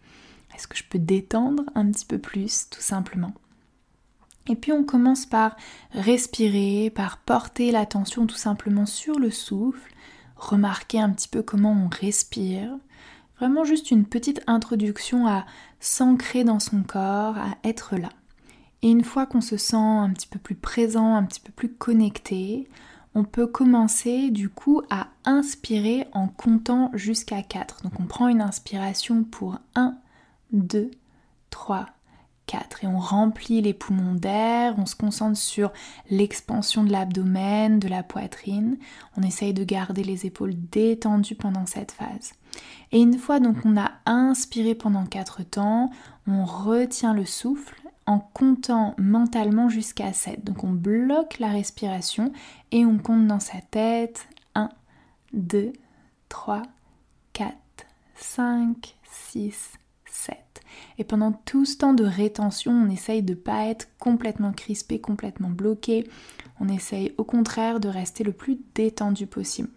est-ce 0.56 0.68
que 0.68 0.78
je 0.78 0.84
peux 0.84 1.00
détendre 1.00 1.64
un 1.76 1.90
petit 1.92 2.06
peu 2.06 2.18
plus 2.18 2.70
tout 2.70 2.82
simplement. 2.82 3.34
Et 4.50 4.56
puis 4.56 4.74
on 4.74 4.84
commence 4.84 5.26
par 5.26 5.56
respirer, 5.92 6.90
par 6.90 7.18
porter 7.18 7.72
l'attention 7.72 8.28
tout 8.28 8.36
simplement 8.36 8.86
sur 8.86 9.20
le 9.20 9.32
souffle 9.32 9.94
remarquer 10.50 11.00
un 11.00 11.10
petit 11.10 11.28
peu 11.28 11.42
comment 11.42 11.72
on 11.72 11.90
respire. 11.90 12.78
Vraiment 13.40 13.64
juste 13.64 13.92
une 13.92 14.06
petite 14.06 14.42
introduction 14.48 15.28
à 15.28 15.46
s'ancrer 15.80 16.44
dans 16.44 16.60
son 16.60 16.84
corps, 16.84 17.38
à 17.38 17.58
être 17.64 17.96
là. 17.98 18.10
Et 18.82 18.90
une 18.90 19.04
fois 19.04 19.26
qu'on 19.26 19.42
se 19.42 19.58
sent 19.58 19.76
un 19.76 20.10
petit 20.10 20.28
peu 20.28 20.40
plus 20.40 20.56
présent, 20.56 21.16
un 21.16 21.24
petit 21.24 21.40
peu 21.40 21.52
plus 21.52 21.74
connecté, 21.74 22.68
on 23.16 23.24
peut 23.24 23.48
commencer 23.48 24.30
du 24.32 24.50
coup 24.50 24.82
à 24.90 25.08
inspirer 25.26 26.08
en 26.14 26.28
comptant 26.28 26.90
jusqu'à 26.94 27.42
4. 27.42 27.84
Donc 27.84 28.00
on 28.00 28.06
prend 28.06 28.28
une 28.28 28.42
inspiration 28.42 29.24
pour 29.24 29.60
1, 29.76 29.96
2, 30.52 30.92
3, 31.50 31.86
4 32.48 32.84
et 32.84 32.88
on 32.88 33.00
remplit 33.00 33.62
les 33.62 33.74
poumons 33.74 34.16
d'air, 34.16 34.76
on 34.78 34.86
se 34.86 34.96
concentre 34.96 35.38
sur 35.38 35.72
l'expansion 36.10 36.84
de 36.84 36.92
l'abdomen, 36.92 37.80
de 37.80 37.88
la 37.88 38.04
poitrine, 38.04 38.78
on 39.18 39.24
essaye 39.24 39.54
de 39.54 39.64
garder 39.64 40.04
les 40.04 40.26
épaules 40.26 40.56
détendues 40.72 41.36
pendant 41.36 41.66
cette 41.66 41.92
phase. 41.92 42.34
Et 42.92 43.02
une 43.02 43.18
fois 43.18 43.40
donc 43.40 43.58
on 43.66 43.78
a 43.78 43.92
inspiré 44.06 44.76
pendant 44.76 45.06
4 45.06 45.44
temps, 45.44 45.90
on 46.28 46.46
retient 46.46 47.14
le 47.14 47.26
souffle 47.26 47.76
en 48.06 48.20
comptant 48.20 48.96
mentalement 48.98 49.70
jusqu'à 49.70 50.14
7. 50.14 50.44
Donc 50.44 50.64
on 50.64 50.72
bloque 50.72 51.40
la 51.40 51.50
respiration 51.50 52.32
et 52.72 52.86
on 52.86 52.98
compte 52.98 53.28
dans 53.28 53.40
sa 53.40 53.60
tête 53.72 54.28
1, 54.56 54.70
2, 55.34 55.74
3, 56.30 56.62
4, 57.34 57.56
5, 58.16 58.96
6, 59.04 59.74
7. 60.06 60.43
Et 60.98 61.04
pendant 61.04 61.32
tout 61.32 61.66
ce 61.66 61.78
temps 61.78 61.94
de 61.94 62.04
rétention, 62.04 62.72
on 62.72 62.90
essaye 62.90 63.24
de 63.24 63.34
ne 63.34 63.38
pas 63.38 63.66
être 63.66 63.88
complètement 64.00 64.54
crispé, 64.54 65.00
complètement 65.00 65.50
bloqué. 65.50 66.08
On 66.60 66.68
essaye 66.70 67.14
au 67.18 67.24
contraire 67.24 67.80
de 67.80 67.90
rester 67.90 68.24
le 68.24 68.32
plus 68.32 68.60
détendu 68.76 69.28
possible. 69.28 69.70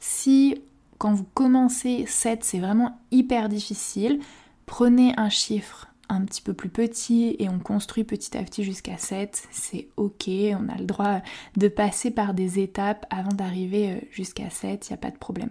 Si 0.00 0.60
quand 0.98 1.12
vous 1.12 1.26
commencez 1.34 2.04
7, 2.06 2.44
c'est 2.44 2.58
vraiment 2.58 2.98
hyper 3.10 3.48
difficile, 3.48 4.20
prenez 4.66 5.14
un 5.16 5.28
chiffre 5.28 5.88
un 6.08 6.24
petit 6.24 6.42
peu 6.42 6.54
plus 6.54 6.68
petit 6.68 7.36
et 7.38 7.48
on 7.48 7.58
construit 7.58 8.04
petit 8.04 8.36
à 8.36 8.42
petit 8.42 8.62
jusqu'à 8.62 8.96
7, 8.96 9.48
c'est 9.50 9.88
ok, 9.96 10.28
on 10.28 10.68
a 10.68 10.78
le 10.78 10.84
droit 10.84 11.20
de 11.56 11.68
passer 11.68 12.10
par 12.10 12.32
des 12.32 12.60
étapes 12.60 13.06
avant 13.10 13.32
d'arriver 13.32 13.90
euh, 13.90 14.00
jusqu'à 14.10 14.50
7, 14.50 14.88
il 14.88 14.92
n'y 14.92 14.94
a 14.94 14.98
pas 14.98 15.10
de 15.10 15.18
problème. 15.18 15.50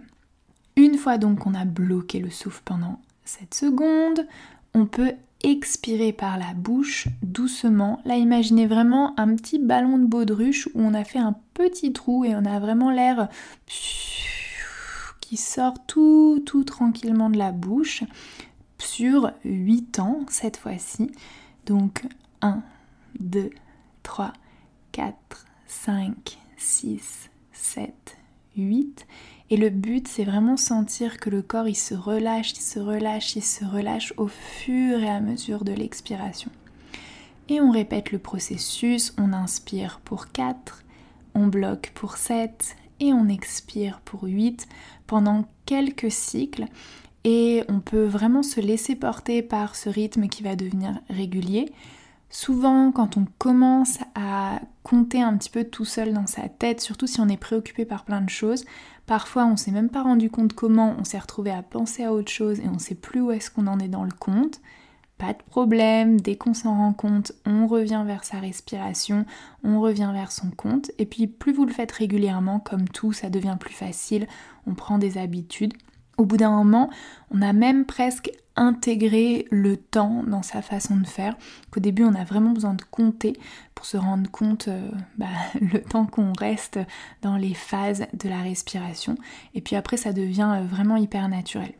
Une 0.76 0.96
fois 0.96 1.18
donc 1.18 1.40
qu'on 1.40 1.54
a 1.54 1.64
bloqué 1.64 2.20
le 2.20 2.30
souffle 2.30 2.62
pendant 2.64 3.00
7 3.24 3.54
secondes, 3.54 4.26
on 4.76 4.84
peut 4.84 5.14
expirer 5.42 6.12
par 6.12 6.36
la 6.36 6.52
bouche 6.52 7.08
doucement. 7.22 7.98
Là, 8.04 8.16
imaginez 8.16 8.66
vraiment 8.66 9.18
un 9.18 9.34
petit 9.34 9.58
ballon 9.58 9.96
de 9.96 10.04
baudruche 10.04 10.68
où 10.74 10.82
on 10.82 10.92
a 10.92 11.02
fait 11.02 11.18
un 11.18 11.34
petit 11.54 11.94
trou 11.94 12.26
et 12.26 12.36
on 12.36 12.44
a 12.44 12.60
vraiment 12.60 12.90
l'air 12.90 13.28
qui 15.20 15.38
sort 15.38 15.86
tout, 15.86 16.42
tout 16.44 16.62
tranquillement 16.64 17.30
de 17.30 17.38
la 17.38 17.52
bouche 17.52 18.04
sur 18.76 19.32
8 19.46 19.98
ans 19.98 20.20
cette 20.28 20.58
fois-ci. 20.58 21.10
Donc 21.64 22.02
1, 22.42 22.62
2, 23.18 23.48
3, 24.02 24.34
4, 24.92 25.46
5, 25.66 26.38
6, 26.58 27.30
7, 27.52 28.18
8. 28.58 29.06
Et 29.48 29.56
le 29.56 29.70
but, 29.70 30.08
c'est 30.08 30.24
vraiment 30.24 30.56
sentir 30.56 31.18
que 31.18 31.30
le 31.30 31.40
corps, 31.40 31.68
il 31.68 31.76
se 31.76 31.94
relâche, 31.94 32.52
il 32.52 32.62
se 32.62 32.80
relâche, 32.80 33.36
il 33.36 33.44
se 33.44 33.64
relâche 33.64 34.12
au 34.16 34.26
fur 34.26 34.98
et 34.98 35.08
à 35.08 35.20
mesure 35.20 35.64
de 35.64 35.72
l'expiration. 35.72 36.50
Et 37.48 37.60
on 37.60 37.70
répète 37.70 38.10
le 38.10 38.18
processus, 38.18 39.14
on 39.18 39.32
inspire 39.32 40.00
pour 40.04 40.32
4, 40.32 40.82
on 41.34 41.46
bloque 41.46 41.92
pour 41.94 42.16
7 42.16 42.74
et 42.98 43.12
on 43.12 43.28
expire 43.28 44.00
pour 44.00 44.24
8 44.24 44.66
pendant 45.06 45.44
quelques 45.64 46.10
cycles. 46.10 46.66
Et 47.22 47.62
on 47.68 47.78
peut 47.78 48.04
vraiment 48.04 48.42
se 48.42 48.60
laisser 48.60 48.96
porter 48.96 49.42
par 49.42 49.76
ce 49.76 49.88
rythme 49.88 50.28
qui 50.28 50.42
va 50.42 50.56
devenir 50.56 51.00
régulier. 51.08 51.72
Souvent, 52.30 52.90
quand 52.90 53.16
on 53.16 53.26
commence 53.38 53.98
à 54.16 54.60
compter 54.82 55.22
un 55.22 55.36
petit 55.36 55.50
peu 55.50 55.64
tout 55.64 55.84
seul 55.84 56.12
dans 56.12 56.26
sa 56.26 56.48
tête, 56.48 56.80
surtout 56.80 57.06
si 57.06 57.20
on 57.20 57.28
est 57.28 57.36
préoccupé 57.36 57.84
par 57.84 58.04
plein 58.04 58.20
de 58.20 58.30
choses, 58.30 58.64
parfois 59.06 59.46
on 59.46 59.56
s'est 59.56 59.70
même 59.70 59.88
pas 59.88 60.02
rendu 60.02 60.30
compte 60.30 60.52
comment, 60.52 60.94
on 60.98 61.04
s'est 61.04 61.18
retrouvé 61.18 61.50
à 61.50 61.62
penser 61.62 62.04
à 62.04 62.12
autre 62.12 62.30
chose 62.30 62.60
et 62.60 62.68
on 62.68 62.78
sait 62.78 62.94
plus 62.94 63.20
où 63.20 63.30
est-ce 63.30 63.50
qu'on 63.50 63.66
en 63.66 63.78
est 63.78 63.88
dans 63.88 64.04
le 64.04 64.12
compte. 64.12 64.60
Pas 65.18 65.32
de 65.32 65.42
problème, 65.48 66.20
dès 66.20 66.36
qu'on 66.36 66.52
s'en 66.52 66.76
rend 66.76 66.92
compte, 66.92 67.32
on 67.46 67.66
revient 67.66 68.04
vers 68.06 68.24
sa 68.24 68.38
respiration, 68.38 69.24
on 69.64 69.80
revient 69.80 70.10
vers 70.12 70.30
son 70.30 70.50
compte. 70.50 70.90
Et 70.98 71.06
puis 71.06 71.26
plus 71.26 71.54
vous 71.54 71.64
le 71.64 71.72
faites 71.72 71.92
régulièrement, 71.92 72.60
comme 72.60 72.86
tout, 72.86 73.14
ça 73.14 73.30
devient 73.30 73.56
plus 73.58 73.72
facile, 73.72 74.26
on 74.66 74.74
prend 74.74 74.98
des 74.98 75.16
habitudes. 75.16 75.72
Au 76.18 76.26
bout 76.26 76.36
d'un 76.36 76.50
moment, 76.50 76.90
on 77.30 77.40
a 77.40 77.54
même 77.54 77.86
presque 77.86 78.30
intégré 78.56 79.46
le 79.50 79.76
temps 79.76 80.22
dans 80.26 80.42
sa 80.42 80.62
façon 80.62 80.96
de 80.96 81.06
faire, 81.06 81.36
qu'au 81.70 81.80
début 81.80 82.04
on 82.04 82.14
a 82.14 82.24
vraiment 82.24 82.52
besoin 82.52 82.74
de 82.74 82.82
compter 82.82 83.34
pour 83.74 83.86
se 83.86 83.96
rendre 83.96 84.30
compte 84.30 84.68
euh, 84.68 84.90
bah, 85.18 85.26
le 85.60 85.80
temps 85.80 86.06
qu'on 86.06 86.32
reste 86.32 86.78
dans 87.22 87.36
les 87.36 87.54
phases 87.54 88.06
de 88.12 88.28
la 88.28 88.40
respiration. 88.40 89.16
Et 89.54 89.60
puis 89.60 89.76
après 89.76 89.96
ça 89.96 90.12
devient 90.12 90.56
euh, 90.56 90.66
vraiment 90.66 90.96
hyper 90.96 91.28
naturel. 91.28 91.72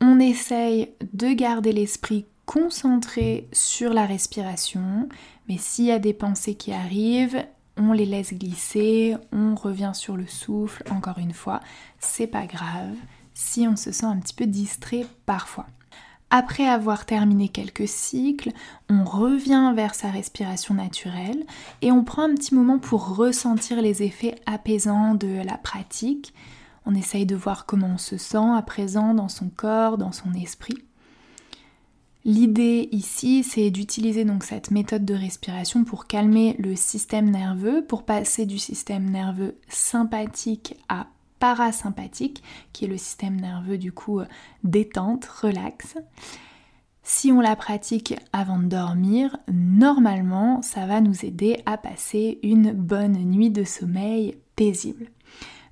On 0.00 0.18
essaye 0.18 0.90
de 1.12 1.32
garder 1.32 1.72
l'esprit 1.72 2.26
concentré 2.44 3.48
sur 3.52 3.92
la 3.92 4.04
respiration, 4.04 5.08
mais 5.48 5.56
s'il 5.58 5.86
y 5.86 5.92
a 5.92 5.98
des 5.98 6.12
pensées 6.12 6.56
qui 6.56 6.72
arrivent, 6.72 7.44
on 7.76 7.92
les 7.92 8.04
laisse 8.04 8.34
glisser, 8.34 9.16
on 9.32 9.54
revient 9.54 9.92
sur 9.94 10.16
le 10.16 10.26
souffle, 10.26 10.82
encore 10.90 11.18
une 11.18 11.32
fois, 11.32 11.60
c'est 11.98 12.26
pas 12.26 12.46
grave, 12.46 12.96
si 13.32 13.66
on 13.66 13.76
se 13.76 13.92
sent 13.92 14.06
un 14.06 14.18
petit 14.18 14.34
peu 14.34 14.46
distrait 14.46 15.06
parfois. 15.24 15.66
Après 16.34 16.66
avoir 16.66 17.04
terminé 17.04 17.50
quelques 17.50 17.86
cycles, 17.86 18.52
on 18.88 19.04
revient 19.04 19.74
vers 19.76 19.94
sa 19.94 20.10
respiration 20.10 20.72
naturelle 20.72 21.44
et 21.82 21.92
on 21.92 22.04
prend 22.04 22.22
un 22.22 22.34
petit 22.34 22.54
moment 22.54 22.78
pour 22.78 23.14
ressentir 23.16 23.82
les 23.82 24.02
effets 24.02 24.36
apaisants 24.46 25.14
de 25.14 25.42
la 25.44 25.58
pratique. 25.58 26.32
On 26.86 26.94
essaye 26.94 27.26
de 27.26 27.36
voir 27.36 27.66
comment 27.66 27.90
on 27.96 27.98
se 27.98 28.16
sent 28.16 28.38
à 28.38 28.62
présent 28.62 29.12
dans 29.12 29.28
son 29.28 29.50
corps, 29.50 29.98
dans 29.98 30.12
son 30.12 30.32
esprit. 30.32 30.78
L'idée 32.24 32.88
ici, 32.92 33.44
c'est 33.44 33.70
d'utiliser 33.70 34.24
donc 34.24 34.44
cette 34.44 34.70
méthode 34.70 35.04
de 35.04 35.12
respiration 35.12 35.84
pour 35.84 36.06
calmer 36.06 36.56
le 36.58 36.76
système 36.76 37.28
nerveux, 37.28 37.84
pour 37.84 38.04
passer 38.04 38.46
du 38.46 38.58
système 38.58 39.04
nerveux 39.10 39.58
sympathique 39.68 40.76
à 40.88 41.08
parasympathique, 41.42 42.40
qui 42.72 42.84
est 42.84 42.88
le 42.88 42.96
système 42.96 43.40
nerveux 43.40 43.76
du 43.76 43.90
coup 43.90 44.20
euh, 44.20 44.26
détente, 44.62 45.24
relax. 45.24 45.96
Si 47.02 47.32
on 47.32 47.40
la 47.40 47.56
pratique 47.56 48.14
avant 48.32 48.60
de 48.60 48.66
dormir, 48.66 49.36
normalement, 49.52 50.62
ça 50.62 50.86
va 50.86 51.00
nous 51.00 51.24
aider 51.24 51.60
à 51.66 51.78
passer 51.78 52.38
une 52.44 52.70
bonne 52.70 53.18
nuit 53.24 53.50
de 53.50 53.64
sommeil 53.64 54.36
paisible. 54.54 55.08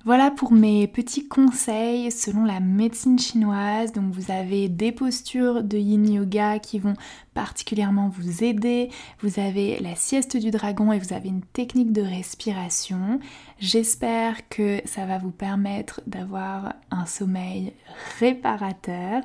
Voilà 0.03 0.31
pour 0.31 0.51
mes 0.51 0.87
petits 0.87 1.27
conseils 1.27 2.11
selon 2.11 2.43
la 2.43 2.59
médecine 2.59 3.19
chinoise. 3.19 3.91
Donc 3.91 4.11
vous 4.11 4.31
avez 4.31 4.67
des 4.67 4.91
postures 4.91 5.63
de 5.63 5.77
yin 5.77 6.11
yoga 6.11 6.57
qui 6.57 6.79
vont 6.79 6.95
particulièrement 7.35 8.09
vous 8.09 8.43
aider. 8.43 8.89
Vous 9.21 9.39
avez 9.39 9.79
la 9.79 9.95
sieste 9.95 10.37
du 10.37 10.49
dragon 10.49 10.91
et 10.91 10.97
vous 10.97 11.13
avez 11.13 11.29
une 11.29 11.43
technique 11.43 11.93
de 11.93 12.01
respiration. 12.01 13.19
J'espère 13.59 14.49
que 14.49 14.81
ça 14.85 15.05
va 15.05 15.19
vous 15.19 15.29
permettre 15.29 16.01
d'avoir 16.07 16.73
un 16.89 17.05
sommeil 17.05 17.73
réparateur. 18.19 19.21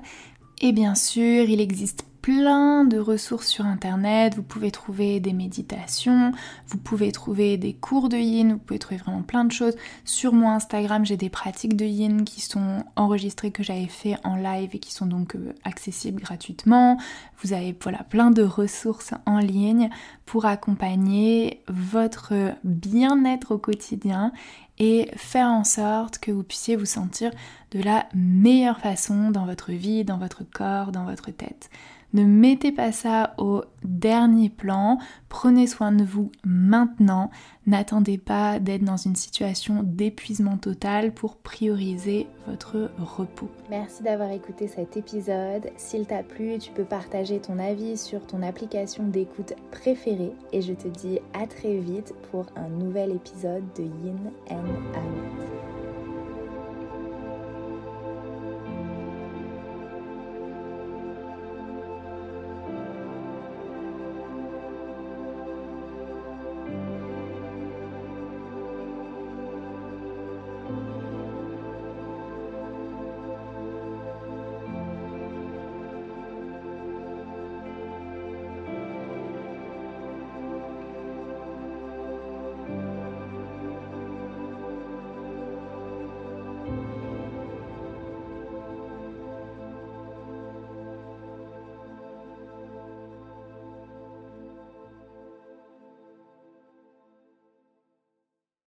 Et 0.61 0.73
bien 0.73 0.95
sûr, 0.95 1.49
il 1.49 1.61
existe 1.61 2.05
plein 2.27 2.85
de 2.85 2.99
ressources 2.99 3.47
sur 3.47 3.67
internet, 3.67 4.35
vous 4.35 4.43
pouvez 4.43 4.73
trouver 4.73 5.21
des 5.21 5.33
méditations, 5.33 6.33
vous 6.67 6.77
pouvez 6.77 7.13
trouver 7.13 7.57
des 7.57 7.73
cours 7.73 8.09
de 8.09 8.17
yin, 8.17 8.55
vous 8.55 8.59
pouvez 8.59 8.81
trouver 8.81 8.97
vraiment 8.97 9.23
plein 9.23 9.45
de 9.45 9.53
choses. 9.53 9.77
Sur 10.05 10.33
mon 10.33 10.49
Instagram, 10.49 11.07
j'ai 11.07 11.17
des 11.17 11.31
pratiques 11.31 11.77
de 11.77 11.85
yin 11.85 12.25
qui 12.25 12.41
sont 12.41 12.83
enregistrées 12.97 13.53
que 13.53 13.63
j'avais 13.63 13.87
fait 13.87 14.17
en 14.25 14.35
live 14.35 14.71
et 14.73 14.81
qui 14.81 14.93
sont 14.93 15.07
donc 15.07 15.37
euh, 15.37 15.55
accessibles 15.63 16.21
gratuitement. 16.21 16.99
Vous 17.45 17.53
avez 17.53 17.77
voilà 17.81 18.03
plein 18.03 18.33
de 18.33 18.43
ressources 18.43 19.15
en 19.25 19.39
ligne 19.39 19.89
pour 20.25 20.47
accompagner 20.47 21.63
votre 21.69 22.57
bien-être 22.65 23.53
au 23.53 23.59
quotidien 23.59 24.33
et 24.81 25.13
faire 25.15 25.47
en 25.47 25.63
sorte 25.63 26.19
que 26.19 26.33
vous 26.33 26.43
puissiez 26.43 26.75
vous 26.75 26.87
sentir 26.87 27.31
de 27.71 27.81
la 27.81 28.09
meilleure 28.15 28.81
façon 28.81 29.31
dans 29.31 29.47
votre 29.47 29.71
vie, 29.71 30.05
dans 30.05 30.19
votre 30.19 30.43
corps, 30.43 30.91
dans 30.91 31.05
votre 31.05 31.31
tête. 31.31 31.71
Ne 32.13 32.25
mettez 32.25 32.73
pas 32.73 32.93
ça 32.93 33.35
au 33.39 33.63
dernier 33.85 34.49
plan. 34.49 34.99
Prenez 35.29 35.67
soin 35.67 35.93
de 35.93 36.05
vous 36.05 36.31
maintenant. 36.45 37.31
N'attendez 37.67 38.17
pas 38.17 38.59
d'être 38.59 38.85
dans 38.85 38.97
une 38.97 39.17
situation 39.17 39.83
d'épuisement 39.83 40.57
total 40.57 41.13
pour 41.13 41.37
prioriser 41.37 42.27
votre 42.47 42.91
repos. 42.99 43.51
Merci 43.71 44.03
d'avoir 44.03 44.31
écouté 44.31 44.69
cet 44.69 44.97
épisode. 44.97 45.71
S'il 45.77 46.07
t'a 46.07 46.23
plu, 46.23 46.59
tu 46.59 46.71
peux 46.71 46.85
partager 46.85 47.41
ton 47.41 47.59
avis 47.59 47.97
sur 47.97 48.27
ton 48.27 48.43
application 48.43 49.05
d'écoute 49.05 49.55
préférée 49.71 50.33
et 50.53 50.63
je 50.63 50.73
te 50.73 50.89
dis 50.89 51.19
à 51.35 51.47
très 51.47 51.77
vite 51.79 52.15
pour 52.31 52.47
un 52.57 52.69
nouvel 52.69 53.13
épisode 53.13 53.65
de 53.77 53.83
Yin 53.83 54.31
and 54.51 54.69
Out. 54.95 55.66